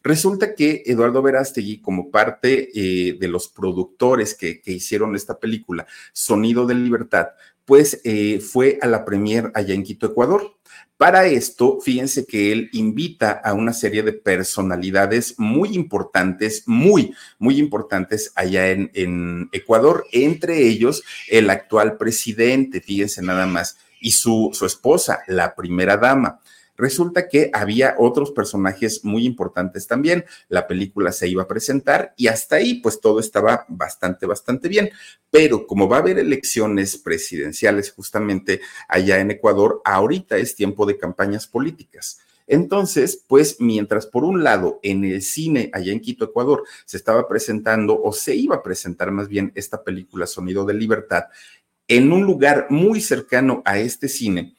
[0.03, 5.87] Resulta que Eduardo Verástegui, como parte eh, de los productores que, que, hicieron esta película,
[6.12, 7.29] Sonido de Libertad,
[7.64, 10.57] pues eh, fue a la premier allá en Quito, Ecuador.
[10.96, 17.59] Para esto, fíjense que él invita a una serie de personalidades muy importantes, muy, muy
[17.59, 24.66] importantes allá en, Ecuador, entre ellos el actual presidente, fíjense nada más, y su, su
[24.66, 26.40] esposa, la primera dama.
[26.76, 30.24] Resulta que había otros personajes muy importantes también.
[30.48, 34.90] La película se iba a presentar y hasta ahí pues todo estaba bastante, bastante bien.
[35.30, 40.98] Pero como va a haber elecciones presidenciales justamente allá en Ecuador, ahorita es tiempo de
[40.98, 42.18] campañas políticas.
[42.46, 47.26] Entonces, pues mientras por un lado en el cine allá en Quito, Ecuador, se estaba
[47.26, 51.24] presentando o se iba a presentar más bien esta película Sonido de Libertad,
[51.88, 54.56] en un lugar muy cercano a este cine,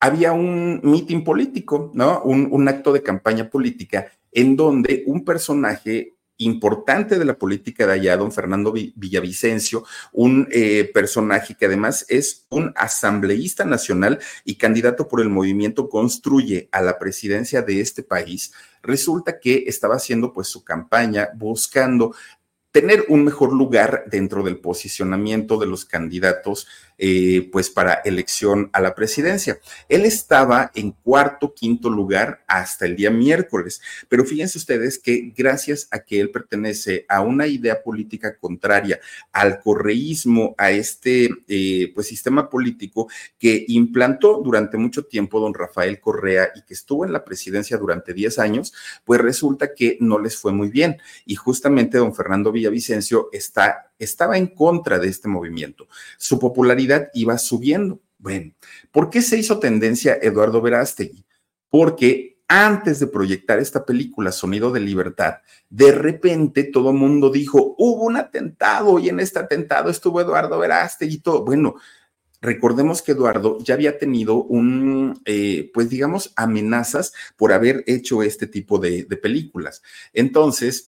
[0.00, 2.22] había un mitin político, ¿no?
[2.22, 8.16] Un, acto de campaña política en donde un personaje importante de la política de allá,
[8.16, 15.20] don Fernando Villavicencio, un eh, personaje que además es un asambleísta nacional y candidato por
[15.20, 20.62] el movimiento Construye a la presidencia de este país, resulta que estaba haciendo pues su
[20.62, 22.14] campaña buscando
[22.70, 28.80] tener un mejor lugar dentro del posicionamiento de los candidatos eh, pues para elección a
[28.80, 29.58] la presidencia.
[29.88, 35.88] Él estaba en cuarto, quinto lugar hasta el día miércoles, pero fíjense ustedes que gracias
[35.90, 39.00] a que él pertenece a una idea política contraria
[39.32, 43.08] al correísmo, a este eh, pues sistema político
[43.38, 48.12] que implantó durante mucho tiempo don Rafael Correa y que estuvo en la presidencia durante
[48.12, 48.72] 10 años,
[49.04, 50.98] pues resulta que no les fue muy bien.
[51.26, 55.88] Y justamente don Fernando Villavicencio está estaba en contra de este movimiento.
[56.16, 58.00] Su popularidad iba subiendo.
[58.18, 58.52] Bueno,
[58.90, 61.24] ¿por qué se hizo tendencia Eduardo Verástegui?
[61.70, 65.34] Porque antes de proyectar esta película, Sonido de Libertad,
[65.68, 71.16] de repente todo mundo dijo, hubo un atentado y en este atentado estuvo Eduardo Verástegui
[71.16, 71.44] y todo.
[71.44, 71.74] Bueno,
[72.40, 78.46] recordemos que Eduardo ya había tenido un, eh, pues digamos, amenazas por haber hecho este
[78.46, 79.82] tipo de películas.
[80.14, 80.87] Entonces,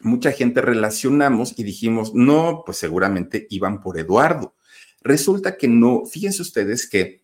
[0.00, 4.54] Mucha gente relacionamos y dijimos, no, pues seguramente iban por Eduardo.
[5.02, 7.20] Resulta que no, fíjense ustedes que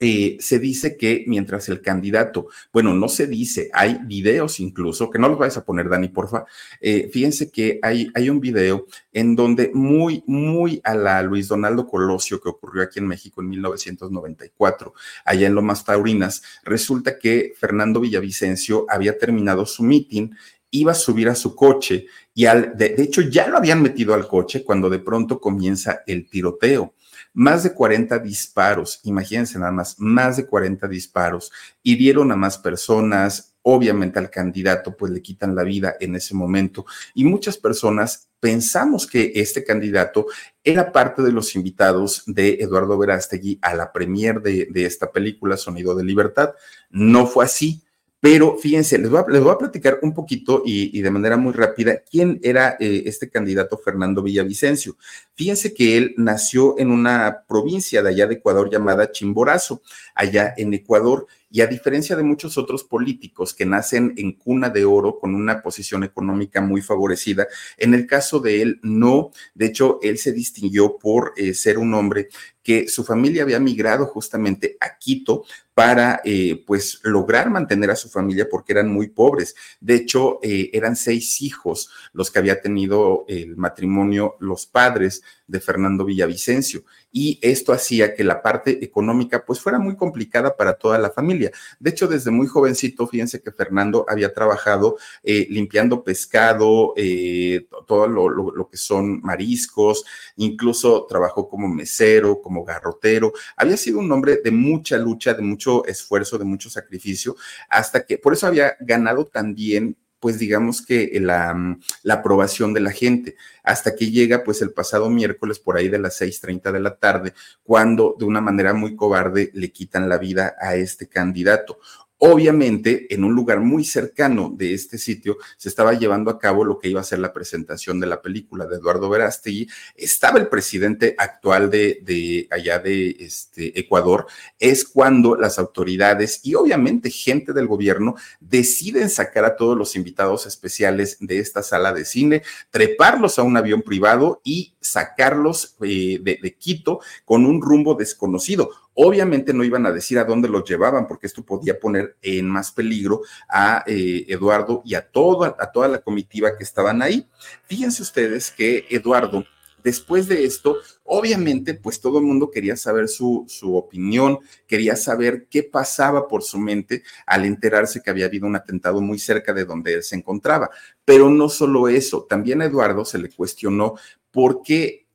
[0.00, 5.18] eh, se dice que mientras el candidato, bueno, no se dice, hay videos incluso, que
[5.18, 6.44] no los vais a poner, Dani, porfa.
[6.80, 11.88] Eh, fíjense que hay, hay un video en donde muy, muy a la Luis Donaldo
[11.88, 17.98] Colosio que ocurrió aquí en México en 1994, allá en Lomas Taurinas, resulta que Fernando
[18.00, 20.36] Villavicencio había terminado su mitin
[20.70, 24.28] iba a subir a su coche y al, de, hecho ya lo habían metido al
[24.28, 26.94] coche cuando de pronto comienza el tiroteo.
[27.34, 31.52] Más de 40 disparos, imagínense nada más, más de 40 disparos,
[31.82, 36.86] hirieron a más personas, obviamente al candidato pues le quitan la vida en ese momento
[37.14, 40.26] y muchas personas pensamos que este candidato
[40.64, 45.56] era parte de los invitados de Eduardo Verástegui a la premier de, de esta película
[45.56, 46.54] Sonido de Libertad.
[46.90, 47.82] No fue así
[48.20, 51.52] pero fíjense, les voy a, les voy a platicar un poquito y, de manera muy
[51.52, 54.96] rápida quién era eh, este candidato Fernando Villavicencio.
[55.34, 59.82] Fíjense que él nació en una provincia de allá de Ecuador llamada Chimborazo,
[60.14, 61.26] allá en Ecuador.
[61.50, 65.62] Y a diferencia de muchos otros políticos que nacen en cuna de oro con una
[65.62, 69.30] posición económica muy favorecida, en el caso de él no.
[69.54, 72.28] De hecho, él se distinguió por eh, ser un hombre
[72.62, 78.10] que su familia había migrado justamente a Quito para eh, pues lograr mantener a su
[78.10, 79.54] familia porque eran muy pobres.
[79.80, 85.60] De hecho, eh, eran seis hijos los que había tenido el matrimonio, los padres de
[85.60, 90.98] Fernando Villavicencio y esto hacía que la parte económica pues fuera muy complicada para toda
[90.98, 91.50] la familia.
[91.80, 98.06] De hecho, desde muy jovencito, fíjense que Fernando había trabajado eh, limpiando pescado, eh, todo
[98.06, 100.04] lo, lo, que son mariscos,
[100.36, 103.32] incluso trabajó como mesero, como garrotero.
[103.56, 107.36] Había sido un hombre de mucha lucha, de mucho esfuerzo, de mucho sacrificio,
[107.70, 112.80] hasta que por eso había ganado también pues digamos que la, mm, la, aprobación de
[112.80, 116.80] la gente, hasta que llega pues el pasado miércoles por ahí de las 6.30 de
[116.80, 121.78] la tarde, cuando de una manera muy cobarde le quitan la vida a este candidato.
[122.20, 126.80] Obviamente, en un lugar muy cercano de este sitio se estaba llevando a cabo lo
[126.80, 129.68] que iba a ser la presentación de la película de Eduardo Verástegui.
[129.94, 134.26] Estaba el presidente actual de, allá de este, Ecuador.
[134.58, 140.44] Es cuando las autoridades y obviamente gente del gobierno deciden sacar a todos los invitados
[140.46, 146.56] especiales de esta sala de cine, treparlos a un avión privado y sacarlos eh, de
[146.58, 151.28] Quito con un rumbo desconocido Obviamente no iban a decir a dónde los llevaban, porque
[151.28, 155.98] esto podía poner en más peligro a eh, Eduardo y a toda, a toda la
[155.98, 157.26] comitiva que estaban ahí.
[157.64, 159.44] Fíjense ustedes que Eduardo,
[159.82, 165.46] después de esto, obviamente, pues todo el mundo quería saber su, su opinión, quería saber
[165.48, 169.64] qué pasaba por su mente al enterarse que había habido un atentado muy cerca de
[169.64, 170.70] donde él se encontraba.
[171.04, 173.94] Pero no solo eso, también a Eduardo se le cuestionó
[174.30, 175.07] por qué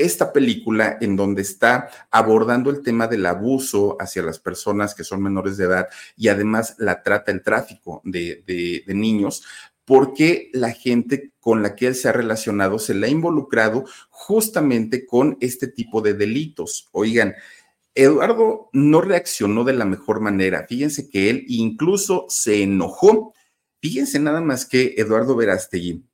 [0.00, 5.22] esta película en donde está abordando el tema del abuso hacia las personas que son
[5.22, 9.44] menores de edad y además la trata, el tráfico de, niños,
[9.84, 15.06] porque la gente con la que él se ha relacionado se le ha involucrado justamente
[15.06, 16.88] con este tipo de delitos.
[16.92, 17.34] Oigan,
[17.94, 20.66] Eduardo no reaccionó de la mejor manera.
[20.68, 23.34] Fíjense que él incluso se enojó.
[23.80, 26.04] Fíjense nada más que Eduardo Verástegui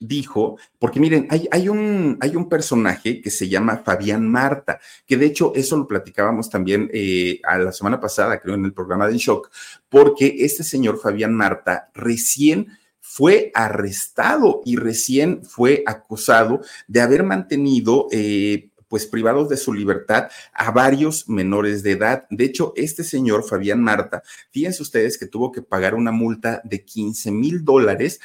[0.00, 5.18] dijo, porque miren, hay, hay, un, hay un personaje que se llama Fabián Marta, que
[5.18, 9.06] de hecho eso lo platicábamos también eh, a la semana pasada, creo, en el programa
[9.06, 9.50] de Shock,
[9.90, 12.68] porque este señor Fabián Marta recién
[13.00, 20.28] fue arrestado y recién fue acusado de haber mantenido eh, pues privados de su libertad
[20.52, 22.26] a varios menores de edad.
[22.28, 26.84] De hecho, este señor, Fabián Marta, fíjense ustedes que tuvo que pagar una multa de
[26.84, 28.18] 15 mil dólares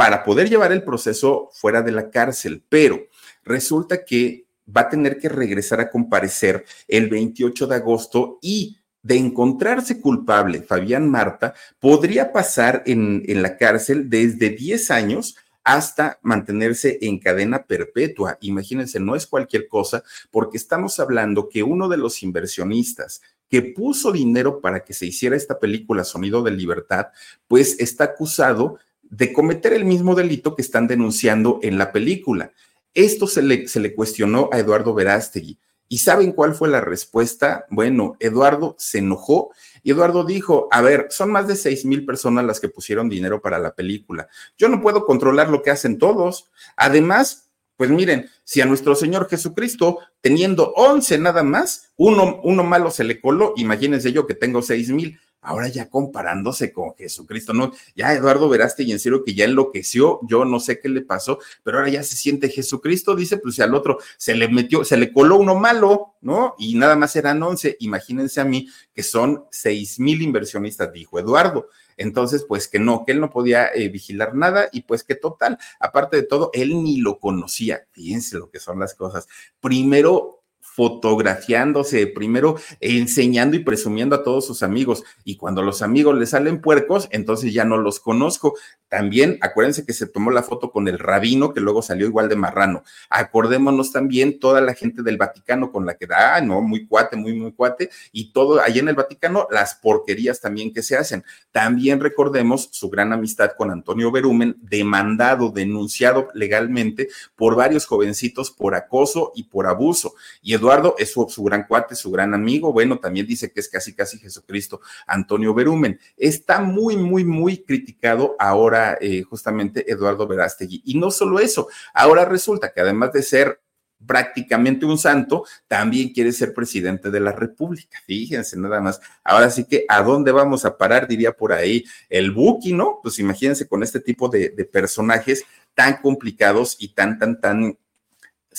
[0.00, 3.08] para poder llevar el proceso fuera de la cárcel, pero
[3.44, 9.18] resulta que va a tener que regresar a comparecer el 28 de agosto y de
[9.18, 16.96] encontrarse culpable, Fabián Marta, podría pasar en, en, la cárcel desde 10 años hasta mantenerse
[17.02, 18.38] en cadena perpetua.
[18.40, 23.20] Imagínense, no es cualquier cosa, porque estamos hablando que uno de los inversionistas
[23.50, 27.08] que puso dinero para que se hiciera esta película Sonido de Libertad,
[27.48, 28.78] pues está acusado
[29.10, 32.52] de cometer el mismo delito que están denunciando en la película.
[32.94, 35.58] Esto se le, cuestionó a Eduardo Verástegui.
[35.88, 37.66] ¿Y saben cuál fue la respuesta?
[37.68, 39.50] Bueno, Eduardo se enojó
[39.82, 43.42] y Eduardo dijo, a ver, son más de seis mil personas las que pusieron dinero
[43.42, 44.28] para la película.
[44.56, 46.48] Yo no puedo controlar lo que hacen todos.
[46.76, 52.92] Además, pues miren, si a nuestro Señor Jesucristo, teniendo once nada más, uno, uno malo
[52.92, 57.72] se le coló, imagínense yo que tengo seis mil ahora ya comparándose con Jesucristo, ¿no?
[57.94, 61.38] Ya Eduardo Veraste y en serio que ya enloqueció, yo no sé qué le pasó,
[61.62, 65.12] pero ahora ya se siente Jesucristo, dice, pues al otro se le metió, se le
[65.12, 66.54] coló uno malo, ¿no?
[66.58, 71.68] Y nada más eran once, imagínense a mí que son seis mil inversionistas, dijo Eduardo.
[71.96, 75.58] Entonces, pues que no, que él no podía eh, vigilar nada y pues que total,
[75.78, 77.86] aparte de todo, él ni lo conocía.
[77.92, 79.28] Fíjense lo que son las cosas.
[79.60, 80.39] Primero
[80.80, 85.04] fotografiándose, primero enseñando y presumiendo a todos sus amigos.
[85.24, 88.54] Y cuando los amigos le salen puercos, entonces ya no los conozco.
[88.90, 92.34] También acuérdense que se tomó la foto con el rabino, que luego salió igual de
[92.34, 92.82] marrano.
[93.08, 97.16] Acordémonos también toda la gente del Vaticano con la que da, ah, no, muy cuate,
[97.16, 101.22] muy, muy cuate, y todo ahí en el Vaticano, las porquerías también que se hacen.
[101.52, 108.74] También recordemos su gran amistad con Antonio Berumen, demandado, denunciado legalmente por varios jovencitos por
[108.74, 110.14] acoso y por abuso.
[110.42, 112.72] Y Eduardo es su, gran cuate, su gran amigo.
[112.72, 116.00] Bueno, también dice que es casi, casi Jesucristo, Antonio Berumen.
[116.16, 120.82] Está muy, muy, muy criticado ahora eh, justamente Eduardo Verástegui.
[120.84, 123.60] Y no solo eso, ahora resulta que además de ser
[124.06, 127.98] prácticamente un santo, también quiere ser presidente de la República.
[128.06, 129.00] Fíjense nada más.
[129.22, 131.06] Ahora sí que, ¿a dónde vamos a parar?
[131.06, 133.00] Diría por ahí el Buki, ¿no?
[133.02, 137.76] Pues imagínense con este tipo de, de personajes tan complicados y tan, tan, tan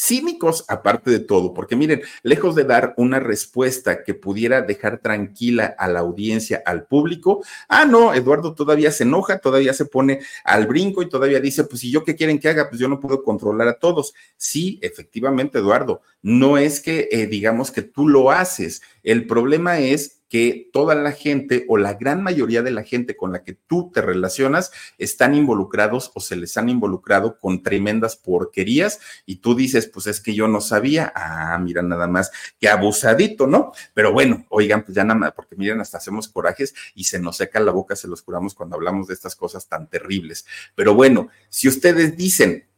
[0.02, 5.76] cínicos aparte de todo, porque miren, lejos de dar una respuesta que pudiera dejar tranquila
[5.78, 10.66] a la audiencia, al público, ah, no, Eduardo todavía se enoja, todavía se pone al
[10.66, 13.24] brinco y todavía dice, pues si yo qué quieren que haga, pues yo no puedo
[13.24, 14.14] controlar a todos.
[14.38, 20.22] Sí, efectivamente, Eduardo, no es que eh, digamos que tú lo haces, el problema es
[20.32, 23.92] que toda la gente o la gran mayoría de la gente con la que tú
[23.94, 29.88] te relacionas están involucrados o se les han involucrado con tremendas porquerías y tú dices,
[29.88, 33.74] pues es que yo no sabía, ah, mira nada más, que abusadito, ¿no?
[33.94, 37.36] Pero bueno, oigan, pues ya nada más, porque miren, hasta hacemos corajes y se nos
[37.36, 40.46] seca la boca, se los curamos cuando hablamos de estas cosas tan terribles.
[40.76, 42.71] Pero bueno, si ustedes dicen,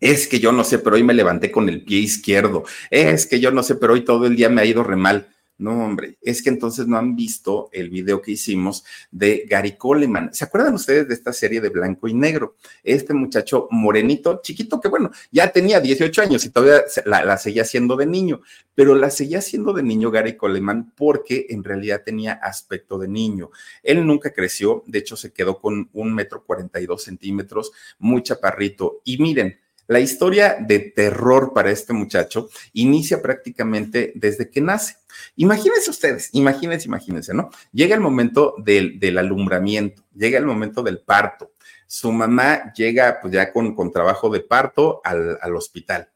[0.00, 3.38] es que yo no sé, pero hoy me levanté con el pie izquierdo, es que
[3.38, 5.28] yo no sé, pero hoy todo el día me ha ido re mal
[5.58, 10.32] No, hombre, es que entonces no han visto el video que hicimos de Gary Coleman.
[10.32, 12.56] ¿Se acuerdan ustedes de esta serie de blanco y negro?
[12.82, 17.94] Este muchacho morenito, chiquito, que bueno, ya tenía 18 años y todavía la, seguía haciendo
[17.96, 18.40] de niño,
[18.74, 23.50] pero la seguía haciendo de niño Gary Coleman porque en realidad tenía aspecto de niño.
[23.82, 29.02] Él nunca creció, de hecho se quedó con un metro 42 centímetros, muy chaparrito.
[29.04, 29.58] Y miren,
[29.90, 34.94] la historia de terror para este muchacho inicia prácticamente desde que nace.
[35.34, 37.50] Imagínense ustedes, imagínense, imagínense, ¿no?
[37.72, 41.54] Llega el momento del, alumbramiento, llega el momento del parto.
[41.88, 46.08] Su mamá llega pues ya con, con trabajo de parto al, al hospital.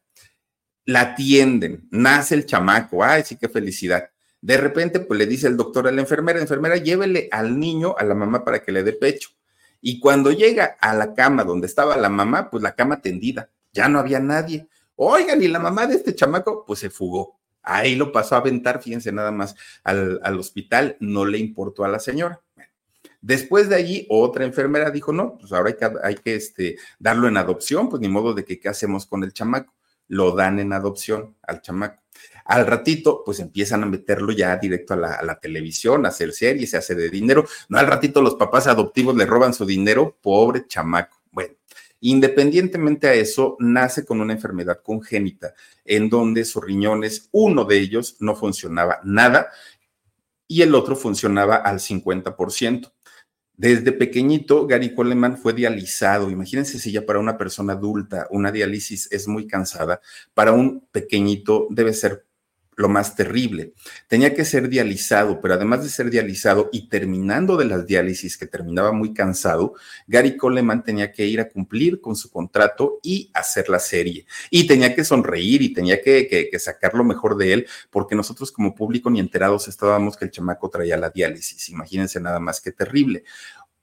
[0.85, 4.09] La atienden, nace el chamaco, ay, sí, qué felicidad.
[4.41, 8.05] De repente, pues le dice el doctor a la enfermera, enfermera, llévele al niño a
[8.05, 9.31] la mamá para que le dé pecho.
[9.81, 13.89] Y cuando llega a la cama donde estaba la mamá, pues la cama tendida, ya
[13.89, 14.66] no había nadie.
[14.97, 17.39] Oigan, y la mamá de este chamaco, pues se fugó.
[17.62, 21.99] Ahí lo pasó a aventar, fíjense nada más, al, hospital, no le importó a la
[21.99, 22.41] señora.
[23.20, 27.27] Después de allí, otra enfermera dijo, no, pues ahora hay que, hay que este, darlo
[27.27, 29.75] en adopción, pues ni modo de que qué hacemos con el chamaco.
[30.09, 32.03] Lo dan en adopción al chamaco.
[32.45, 36.33] Al ratito, pues empiezan a meterlo ya directo a la, a la, televisión, a hacer
[36.33, 37.47] series, se hace de dinero.
[37.70, 41.24] No, al ratito los papás adoptivos le roban su dinero, pobre chamaco.
[42.07, 45.55] Independientemente a eso, nace con una enfermedad congénita
[45.86, 49.48] en donde sus riñones, uno de ellos no funcionaba nada
[50.46, 52.92] y el otro funcionaba al 50%.
[53.55, 56.28] Desde pequeñito, Gary Coleman fue dializado.
[56.28, 60.02] Imagínense si ya para una persona adulta una diálisis es muy cansada,
[60.34, 62.26] para un pequeñito debe ser
[62.77, 63.72] lo más terrible.
[64.09, 68.47] Tenía que ser dializado, pero además de ser dializado y terminando de las diálisis, que
[68.47, 69.75] terminaba muy cansado,
[70.07, 74.27] Gary Coleman tenía que ir a cumplir con su contrato y hacer la serie.
[74.51, 78.51] Y tenía que sonreír y tenía que, que sacar lo mejor de él, porque nosotros
[78.53, 81.68] como público ni enterados estábamos que el chamaco traía la diálisis.
[81.68, 83.25] Imagínense nada más que terrible.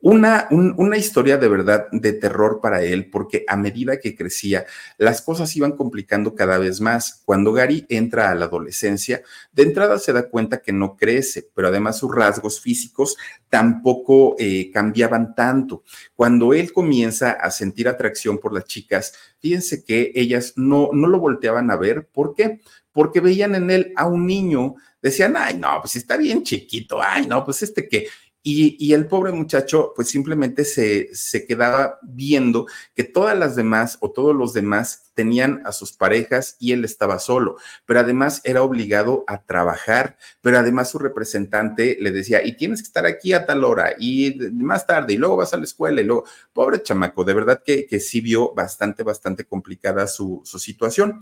[0.04, 4.66] Una, una, historia de verdad de terror para él, porque a medida que crecía,
[4.97, 7.22] las cosas iban complicando cada vez más.
[7.24, 9.22] Cuando Gary entra a la adolescencia,
[9.52, 13.16] de entrada se da cuenta que no crece, pero además sus rasgos físicos
[13.47, 15.84] tampoco eh, cambiaban tanto.
[16.16, 21.20] Cuando él comienza a sentir atracción por las chicas, fíjense que ellas no, no lo
[21.20, 22.08] volteaban a ver.
[22.08, 22.60] ¿Por qué?
[22.91, 27.26] Porque veían en él a un niño decían, ay, no, pues está bien chiquito, ay,
[27.26, 28.08] no, pues este que,
[28.44, 32.66] y, el pobre muchacho, pues simplemente se, se, quedaba viendo
[32.96, 37.20] que todas las demás o todos los demás tenían a sus parejas y él estaba
[37.20, 42.82] solo, pero además era obligado a trabajar, pero además su representante le decía, y tienes
[42.82, 46.02] que estar aquí a tal hora y más tarde, y luego vas a la escuela,
[46.02, 50.58] y luego, pobre chamaco, de verdad que, que sí vio bastante, bastante complicada su, su
[50.58, 51.22] situación.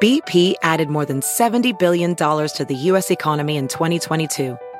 [0.00, 3.10] BP added more than $70 billion to the U.S.
[3.10, 4.58] economy in 2022.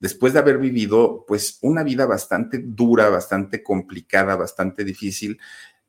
[0.00, 5.38] después de haber vivido pues una vida bastante dura, bastante complicada, bastante difícil,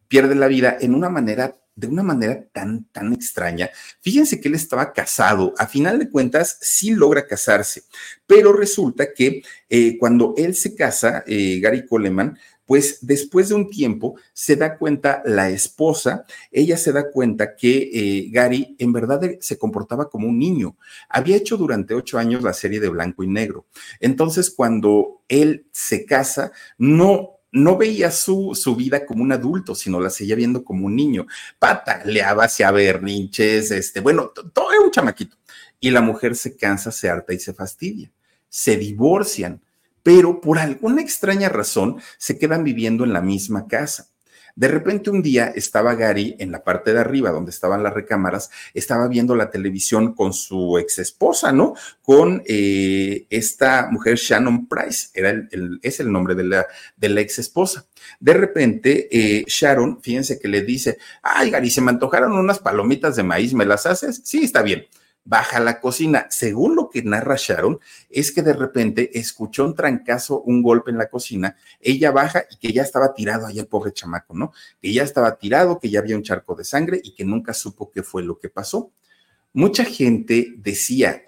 [0.07, 3.69] pierde la vida en una manera de una manera tan, tan extraña.
[4.01, 7.83] Fíjense que él estaba casado, a final de cuentas sí logra casarse,
[8.27, 12.37] pero resulta que eh, cuando él se casa, eh, Gary Coleman,
[12.71, 17.89] pues después de un tiempo se da cuenta la esposa, ella se da cuenta que
[17.93, 20.77] eh, Gary en verdad se comportaba como un niño.
[21.09, 23.65] Había hecho durante ocho años la serie de blanco y negro.
[23.99, 29.99] Entonces, cuando él se casa, no no veía su, su, vida como un adulto, sino
[29.99, 31.27] la seguía viendo como un niño.
[31.59, 35.35] Pataleaba, hacía berrinches, este, bueno, todo era un chamaquito.
[35.81, 38.09] Y la mujer se cansa, se harta y se fastidia.
[38.47, 39.61] Se divorcian
[40.03, 44.07] pero por alguna extraña razón se quedan viviendo en la misma casa.
[44.55, 48.49] De repente un día estaba Gary en la parte de arriba donde estaban las recámaras,
[48.73, 51.73] estaba viendo la televisión con su ex esposa, ¿no?
[52.01, 57.21] Con eh, esta mujer Shannon Price, era el, es el nombre de la, de la
[57.21, 57.85] ex esposa.
[58.19, 63.15] De repente eh, Sharon, fíjense que le dice, ay Gary, se me antojaron unas palomitas
[63.15, 64.21] de maíz, ¿me las haces?
[64.23, 64.85] Sí, está bien
[65.23, 66.27] baja a la cocina.
[66.29, 70.97] Según lo que narra Sharon, es que de repente escuchó un trancazo, un golpe en
[70.97, 74.51] la cocina, ella baja y que ya estaba tirado ahí el pobre chamaco, ¿no?
[74.81, 77.91] Que ya estaba tirado, que ya había un charco de sangre y que nunca supo
[77.91, 78.91] qué fue lo que pasó.
[79.53, 81.23] Mucha gente decía,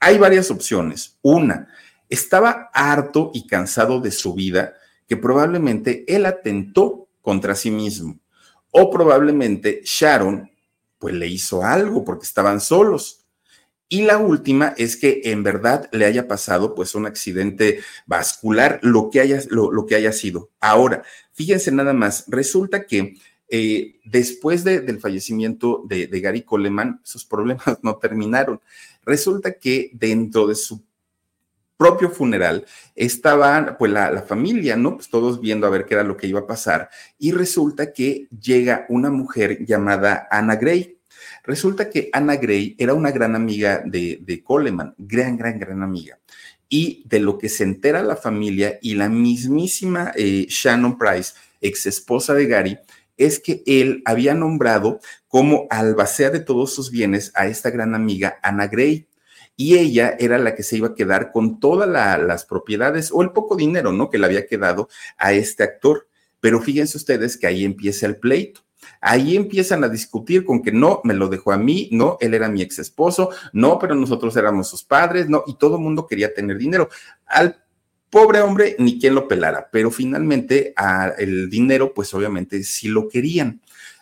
[0.00, 1.18] Hay varias opciones.
[1.22, 1.68] Una,
[2.08, 4.74] estaba harto y cansado de su vida
[5.08, 8.20] que probablemente él atentó contra sí mismo
[8.70, 10.50] o probablemente Sharon
[10.98, 13.24] pues le hizo algo porque estaban solos.
[13.90, 19.08] Y la última es que en verdad le haya pasado pues un accidente vascular, lo
[19.08, 20.50] que haya, lo, que haya sido.
[20.60, 23.14] Ahora, fíjense nada más, resulta que
[23.48, 28.60] eh, después del fallecimiento de, de, Gary Coleman, sus problemas no terminaron.
[29.06, 30.84] Resulta que dentro de su
[31.78, 34.96] propio funeral estaba pues la, familia, ¿no?
[34.96, 36.90] Pues todos viendo a ver qué era lo que iba a pasar.
[37.18, 40.98] Y resulta que llega una mujer llamada Anna Gray
[41.48, 46.18] Resulta que Anna Gray era una gran amiga de, de Coleman, gran, gran, gran amiga.
[46.68, 51.86] Y de lo que se entera la familia y la mismísima eh, Shannon Price, ex
[51.86, 52.78] esposa de Gary,
[53.16, 58.38] es que él había nombrado como albacea de todos sus bienes a esta gran amiga
[58.42, 59.07] Anna Gray.
[59.58, 63.32] Y ella era la que se iba a quedar con todas las propiedades o el
[63.32, 64.08] poco dinero, ¿no?
[64.08, 64.88] Que le había quedado
[65.18, 66.08] a este actor.
[66.40, 68.62] Pero fíjense ustedes que ahí empieza el pleito
[69.00, 72.48] Ahí empiezan a discutir con que no, me lo dejó a mí, no, él era
[72.48, 76.34] mi ex esposo, no, pero nosotros éramos sus padres, no, y todo el mundo quería
[76.34, 76.88] tener dinero.
[77.26, 77.62] Al
[78.10, 80.74] pobre hombre, ni quien lo pelara, pero finalmente
[81.18, 83.60] el dinero, pues obviamente sí lo querían.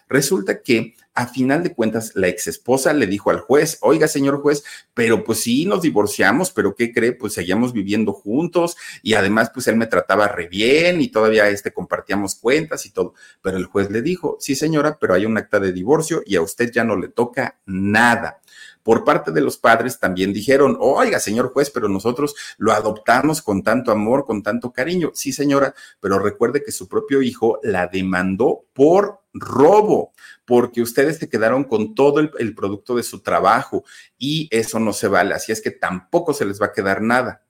[0.08, 4.42] Resulta que a final de cuentas la ex esposa le dijo al juez, oiga señor
[4.42, 4.62] juez,
[4.92, 7.12] pero pues sí nos divorciamos, pero ¿qué cree?
[7.12, 11.72] Pues seguíamos viviendo juntos y además pues él me trataba re bien y todavía este
[11.72, 13.14] compartíamos cuentas y todo.
[13.42, 16.42] Pero el juez le dijo, sí señora, pero hay un acta de divorcio y a
[16.42, 18.40] usted ya no le toca nada
[18.86, 23.64] por parte de los padres también dijeron, oiga, señor juez, pero nosotros lo adoptamos con
[23.64, 25.10] tanto amor, con tanto cariño.
[25.12, 30.12] Sí, señora, pero recuerde que su propio hijo la demandó por robo,
[30.44, 33.82] porque ustedes te quedaron con todo el, producto de su trabajo
[34.16, 35.34] y eso no se vale.
[35.34, 37.42] Así es que tampoco se les va a quedar nada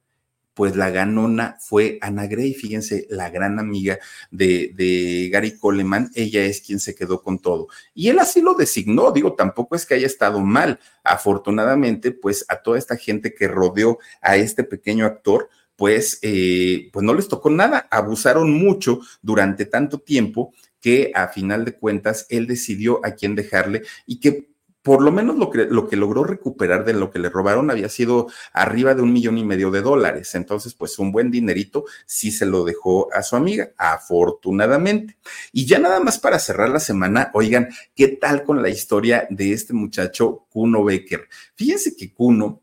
[0.57, 3.99] pues la ganona fue Ana Gray, fíjense, la gran amiga
[4.31, 7.69] de, Gary Coleman, ella es quien se quedó con todo.
[7.93, 10.81] Y él así lo designó, digo, tampoco es que haya estado mal.
[11.05, 17.05] Afortunadamente, pues a toda esta gente que rodeó a este pequeño actor, pues, eh, pues
[17.05, 22.47] no les tocó nada, abusaron mucho durante tanto tiempo que a final de cuentas él
[22.47, 24.56] decidió a quién dejarle y que
[24.87, 27.89] por lo menos lo que, lo que logró recuperar de lo que le robaron había
[27.89, 30.37] sido arriba de un millón y medio de dólares.
[30.37, 35.17] Entonces, pues un buen dinerito sí se lo dejó a su amiga, afortunadamente.
[35.51, 39.53] Y ya nada más para cerrar la semana, oigan, ¿qué tal con la historia de
[39.53, 41.27] este muchacho Kuno Becker?
[41.57, 42.63] Fíjense que Kuno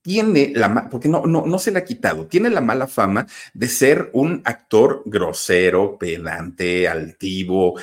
[0.00, 3.68] tiene la, porque no, no, no se le ha quitado, tiene la mala fama de
[3.68, 7.78] ser un actor grosero, pedante, altivo,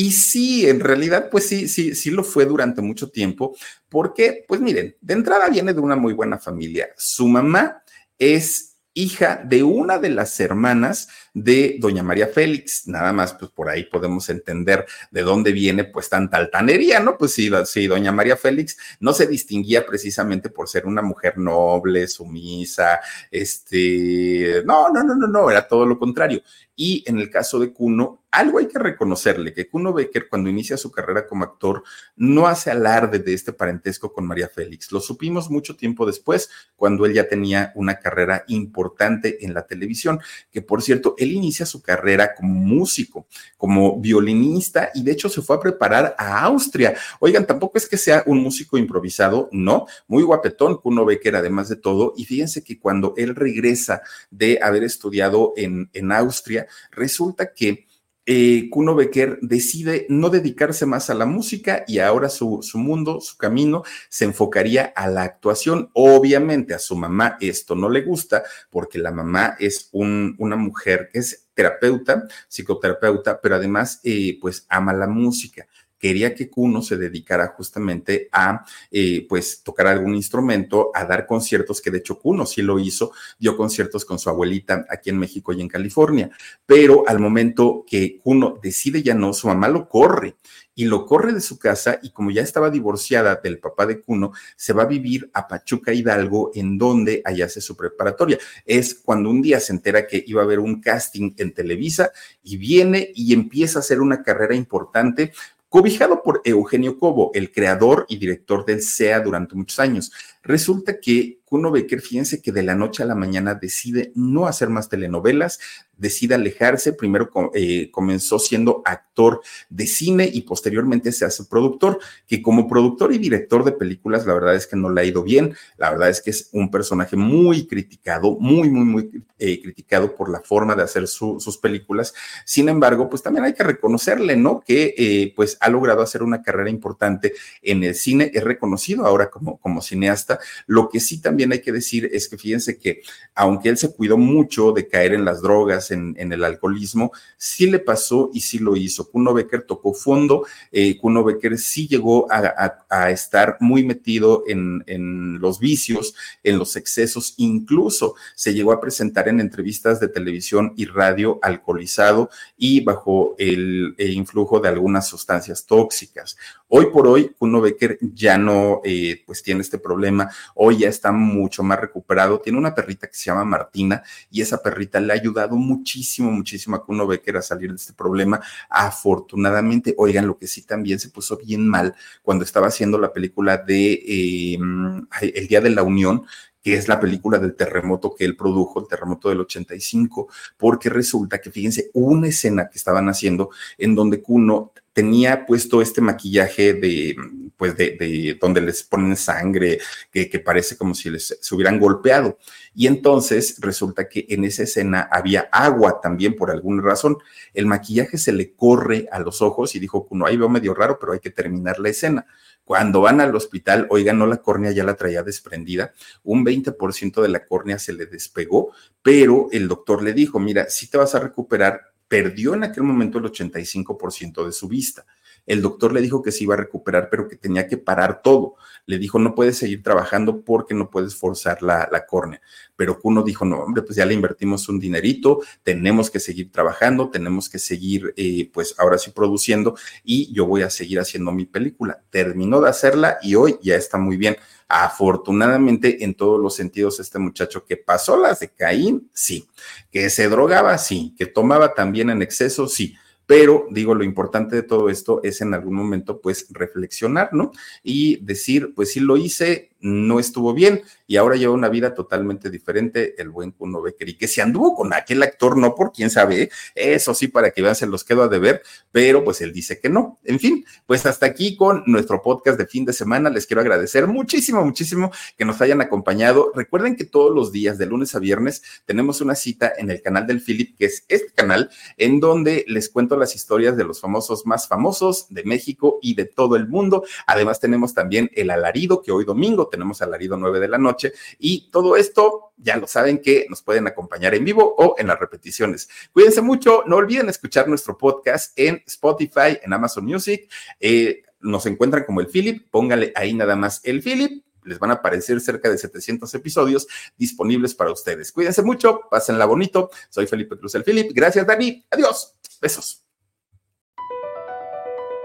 [0.00, 3.56] y sí, en realidad, pues sí, sí, sí lo fue durante mucho tiempo,
[3.88, 6.90] porque, pues miren, de entrada viene de una muy buena familia.
[6.96, 7.82] Su mamá
[8.16, 12.86] es hija de una de las hermanas de doña María Félix.
[12.86, 17.18] Nada más, pues por ahí podemos entender de dónde viene pues tanta altanería, ¿no?
[17.18, 22.06] Pues sí, sí, doña María Félix no se distinguía precisamente por ser una mujer noble,
[22.06, 23.00] sumisa,
[23.32, 26.40] este, no, no, no, no, no, era todo lo contrario.
[26.76, 30.76] Y en el caso de Cuno, algo hay que reconocerle, que Kuno Becker cuando inicia
[30.76, 31.82] su carrera como actor
[32.16, 34.92] no hace alarde de este parentesco con María Félix.
[34.92, 40.20] Lo supimos mucho tiempo después, cuando él ya tenía una carrera importante en la televisión,
[40.50, 43.26] que por cierto, él inicia su carrera como músico,
[43.56, 46.94] como violinista y de hecho se fue a preparar a Austria.
[47.20, 51.76] Oigan, tampoco es que sea un músico improvisado, no, muy guapetón Kuno Becker además de
[51.76, 52.12] todo.
[52.16, 57.87] Y fíjense que cuando él regresa de haber estudiado en, en Austria, resulta que
[58.30, 63.22] eh, Kuno Becker decide no dedicarse más a la música y ahora su, su, mundo,
[63.22, 65.88] su camino, se enfocaría a la actuación.
[65.94, 71.08] Obviamente a su mamá esto no le gusta porque la mamá es un, una mujer
[71.10, 75.66] que es terapeuta, psicoterapeuta, pero además eh, pues ama la música
[75.98, 81.80] quería que Kuno se dedicara justamente a, eh, pues, tocar algún instrumento, a dar conciertos,
[81.80, 85.52] que de hecho Kuno sí lo hizo, dio conciertos con su abuelita aquí en México
[85.52, 86.30] y en California,
[86.66, 90.36] pero al momento que Kuno decide ya no, su mamá lo corre
[90.78, 94.30] y lo corre de su casa y como ya estaba divorciada del papá de Cuno,
[94.54, 98.38] se va a vivir a Pachuca Hidalgo, en donde allá hace su preparatoria.
[98.64, 102.12] Es cuando un día se entera que iba a haber un casting en Televisa
[102.44, 105.32] y viene y empieza a hacer una carrera importante
[105.68, 110.12] cobijado por Eugenio Cobo, el creador y director del SEA durante muchos años.
[110.48, 114.68] Resulta que Kuno Becker, fíjense que de la noche a la mañana decide no hacer
[114.68, 115.58] más telenovelas,
[115.96, 119.40] decide alejarse, primero eh, comenzó siendo actor
[119.70, 124.34] de cine y posteriormente se hace productor, que como productor y director de películas, la
[124.34, 127.16] verdad es que no le ha ido bien, la verdad es que es un personaje
[127.16, 132.12] muy criticado, muy, muy, muy eh, criticado por la forma de hacer sus películas,
[132.44, 134.60] sin embargo, pues también hay que reconocerle, ¿no?
[134.60, 137.32] Que eh, pues ha logrado hacer una carrera importante
[137.62, 141.72] en el cine, es reconocido ahora como, como cineasta, lo que sí también hay que
[141.72, 143.02] decir es que fíjense que
[143.34, 147.78] aunque él se cuidó mucho de caer en las drogas, en, el alcoholismo, sí le
[147.78, 149.10] pasó y sí lo hizo.
[149.10, 155.60] Kuno Becker tocó fondo, eh, Kuno Becker sí llegó a, estar muy metido en, los
[155.60, 161.38] vicios, en los excesos, incluso se llegó a presentar en entrevistas de televisión y radio
[161.42, 166.36] alcoholizado y bajo el, influjo de algunas sustancias tóxicas.
[166.68, 170.17] Hoy por hoy, Kuno Becker ya no eh, pues tiene este problema,
[170.54, 172.40] hoy ya está mucho más recuperado.
[172.40, 176.76] Tiene una perrita que se llama Martina y esa perrita le ha ayudado muchísimo, muchísimo
[176.76, 178.40] a Kuno Becker a salir de este problema.
[178.68, 183.58] Afortunadamente, oigan, lo que sí también se puso bien mal cuando estaba haciendo la película
[183.58, 186.24] de em, El Día de la Unión,
[186.62, 191.40] que es la película del terremoto que él produjo, el terremoto del 85, porque resulta
[191.40, 197.14] que, fíjense, una escena que estaban haciendo en donde Kuno tenía puesto este maquillaje de,
[197.56, 199.78] pues de, donde les ponen sangre,
[200.10, 202.36] que, parece como si les se hubieran golpeado.
[202.74, 207.16] Y entonces resulta que en esa escena había agua también por alguna razón.
[207.54, 210.98] El maquillaje se le corre a los ojos y dijo, no, ahí veo medio raro,
[210.98, 212.26] pero hay que terminar la escena.
[212.64, 215.92] Cuando van al hospital, oigan, no la córnea ya la traía desprendida,
[216.24, 220.90] un 20% de la córnea se le despegó, pero el doctor le dijo, mira, si
[220.90, 225.06] te vas a recuperar, perdió en aquel momento el 85% de su vista.
[225.48, 228.56] El doctor le dijo que se iba a recuperar, pero que tenía que parar todo.
[228.84, 232.42] Le dijo, no puedes seguir trabajando porque no puedes forzar la, córnea.
[232.76, 237.08] Pero Kuno dijo, no, hombre, pues ya le invertimos un dinerito, tenemos que seguir trabajando,
[237.08, 241.46] tenemos que seguir, eh, pues ahora sí produciendo y yo voy a seguir haciendo mi
[241.46, 242.02] película.
[242.10, 244.36] Terminó de hacerla y hoy ya está muy bien.
[244.68, 249.48] Afortunadamente, en todos los sentidos, este muchacho que pasó las de Caín, sí.
[249.90, 251.14] Que se drogaba, sí.
[251.16, 252.94] Que tomaba también en exceso, sí
[253.28, 257.52] pero digo, lo importante de todo esto es en algún momento pues reflexionar, ¿no?
[257.82, 262.50] Y decir, pues sí lo hice, no estuvo bien y ahora lleva una vida totalmente
[262.50, 266.50] diferente el buen Kuno Becker que se anduvo con aquel actor, no por quién sabe,
[266.74, 268.62] eso sí, para que vean, se los quedo a deber,
[268.92, 270.18] pero pues él dice que no.
[270.24, 273.30] En fin, pues hasta aquí con nuestro podcast de fin de semana.
[273.30, 276.52] Les quiero agradecer muchísimo, muchísimo que nos hayan acompañado.
[276.54, 280.26] Recuerden que todos los días, de lunes a viernes, tenemos una cita en el canal
[280.26, 284.46] del Philip, que es este canal, en donde les cuento las historias de los famosos
[284.46, 287.04] más famosos de México y de todo el mundo.
[287.26, 291.70] Además, tenemos también el alarido, que hoy domingo tenemos alarido 9 de la noche y
[291.70, 295.88] todo esto ya lo saben que nos pueden acompañar en vivo o en las repeticiones.
[296.12, 300.50] Cuídense mucho, no olviden escuchar nuestro podcast en Spotify, en Amazon Music.
[300.80, 304.94] Eh, nos encuentran como el Philip, póngale ahí nada más el Philip les van a
[304.94, 308.32] aparecer cerca de 700 episodios disponibles para ustedes.
[308.32, 309.90] Cuídense mucho, pásenla bonito.
[310.10, 311.10] Soy Felipe Cruz el Philip.
[311.14, 311.84] Gracias, Dani.
[311.90, 312.34] Adiós.
[312.60, 313.07] Besos.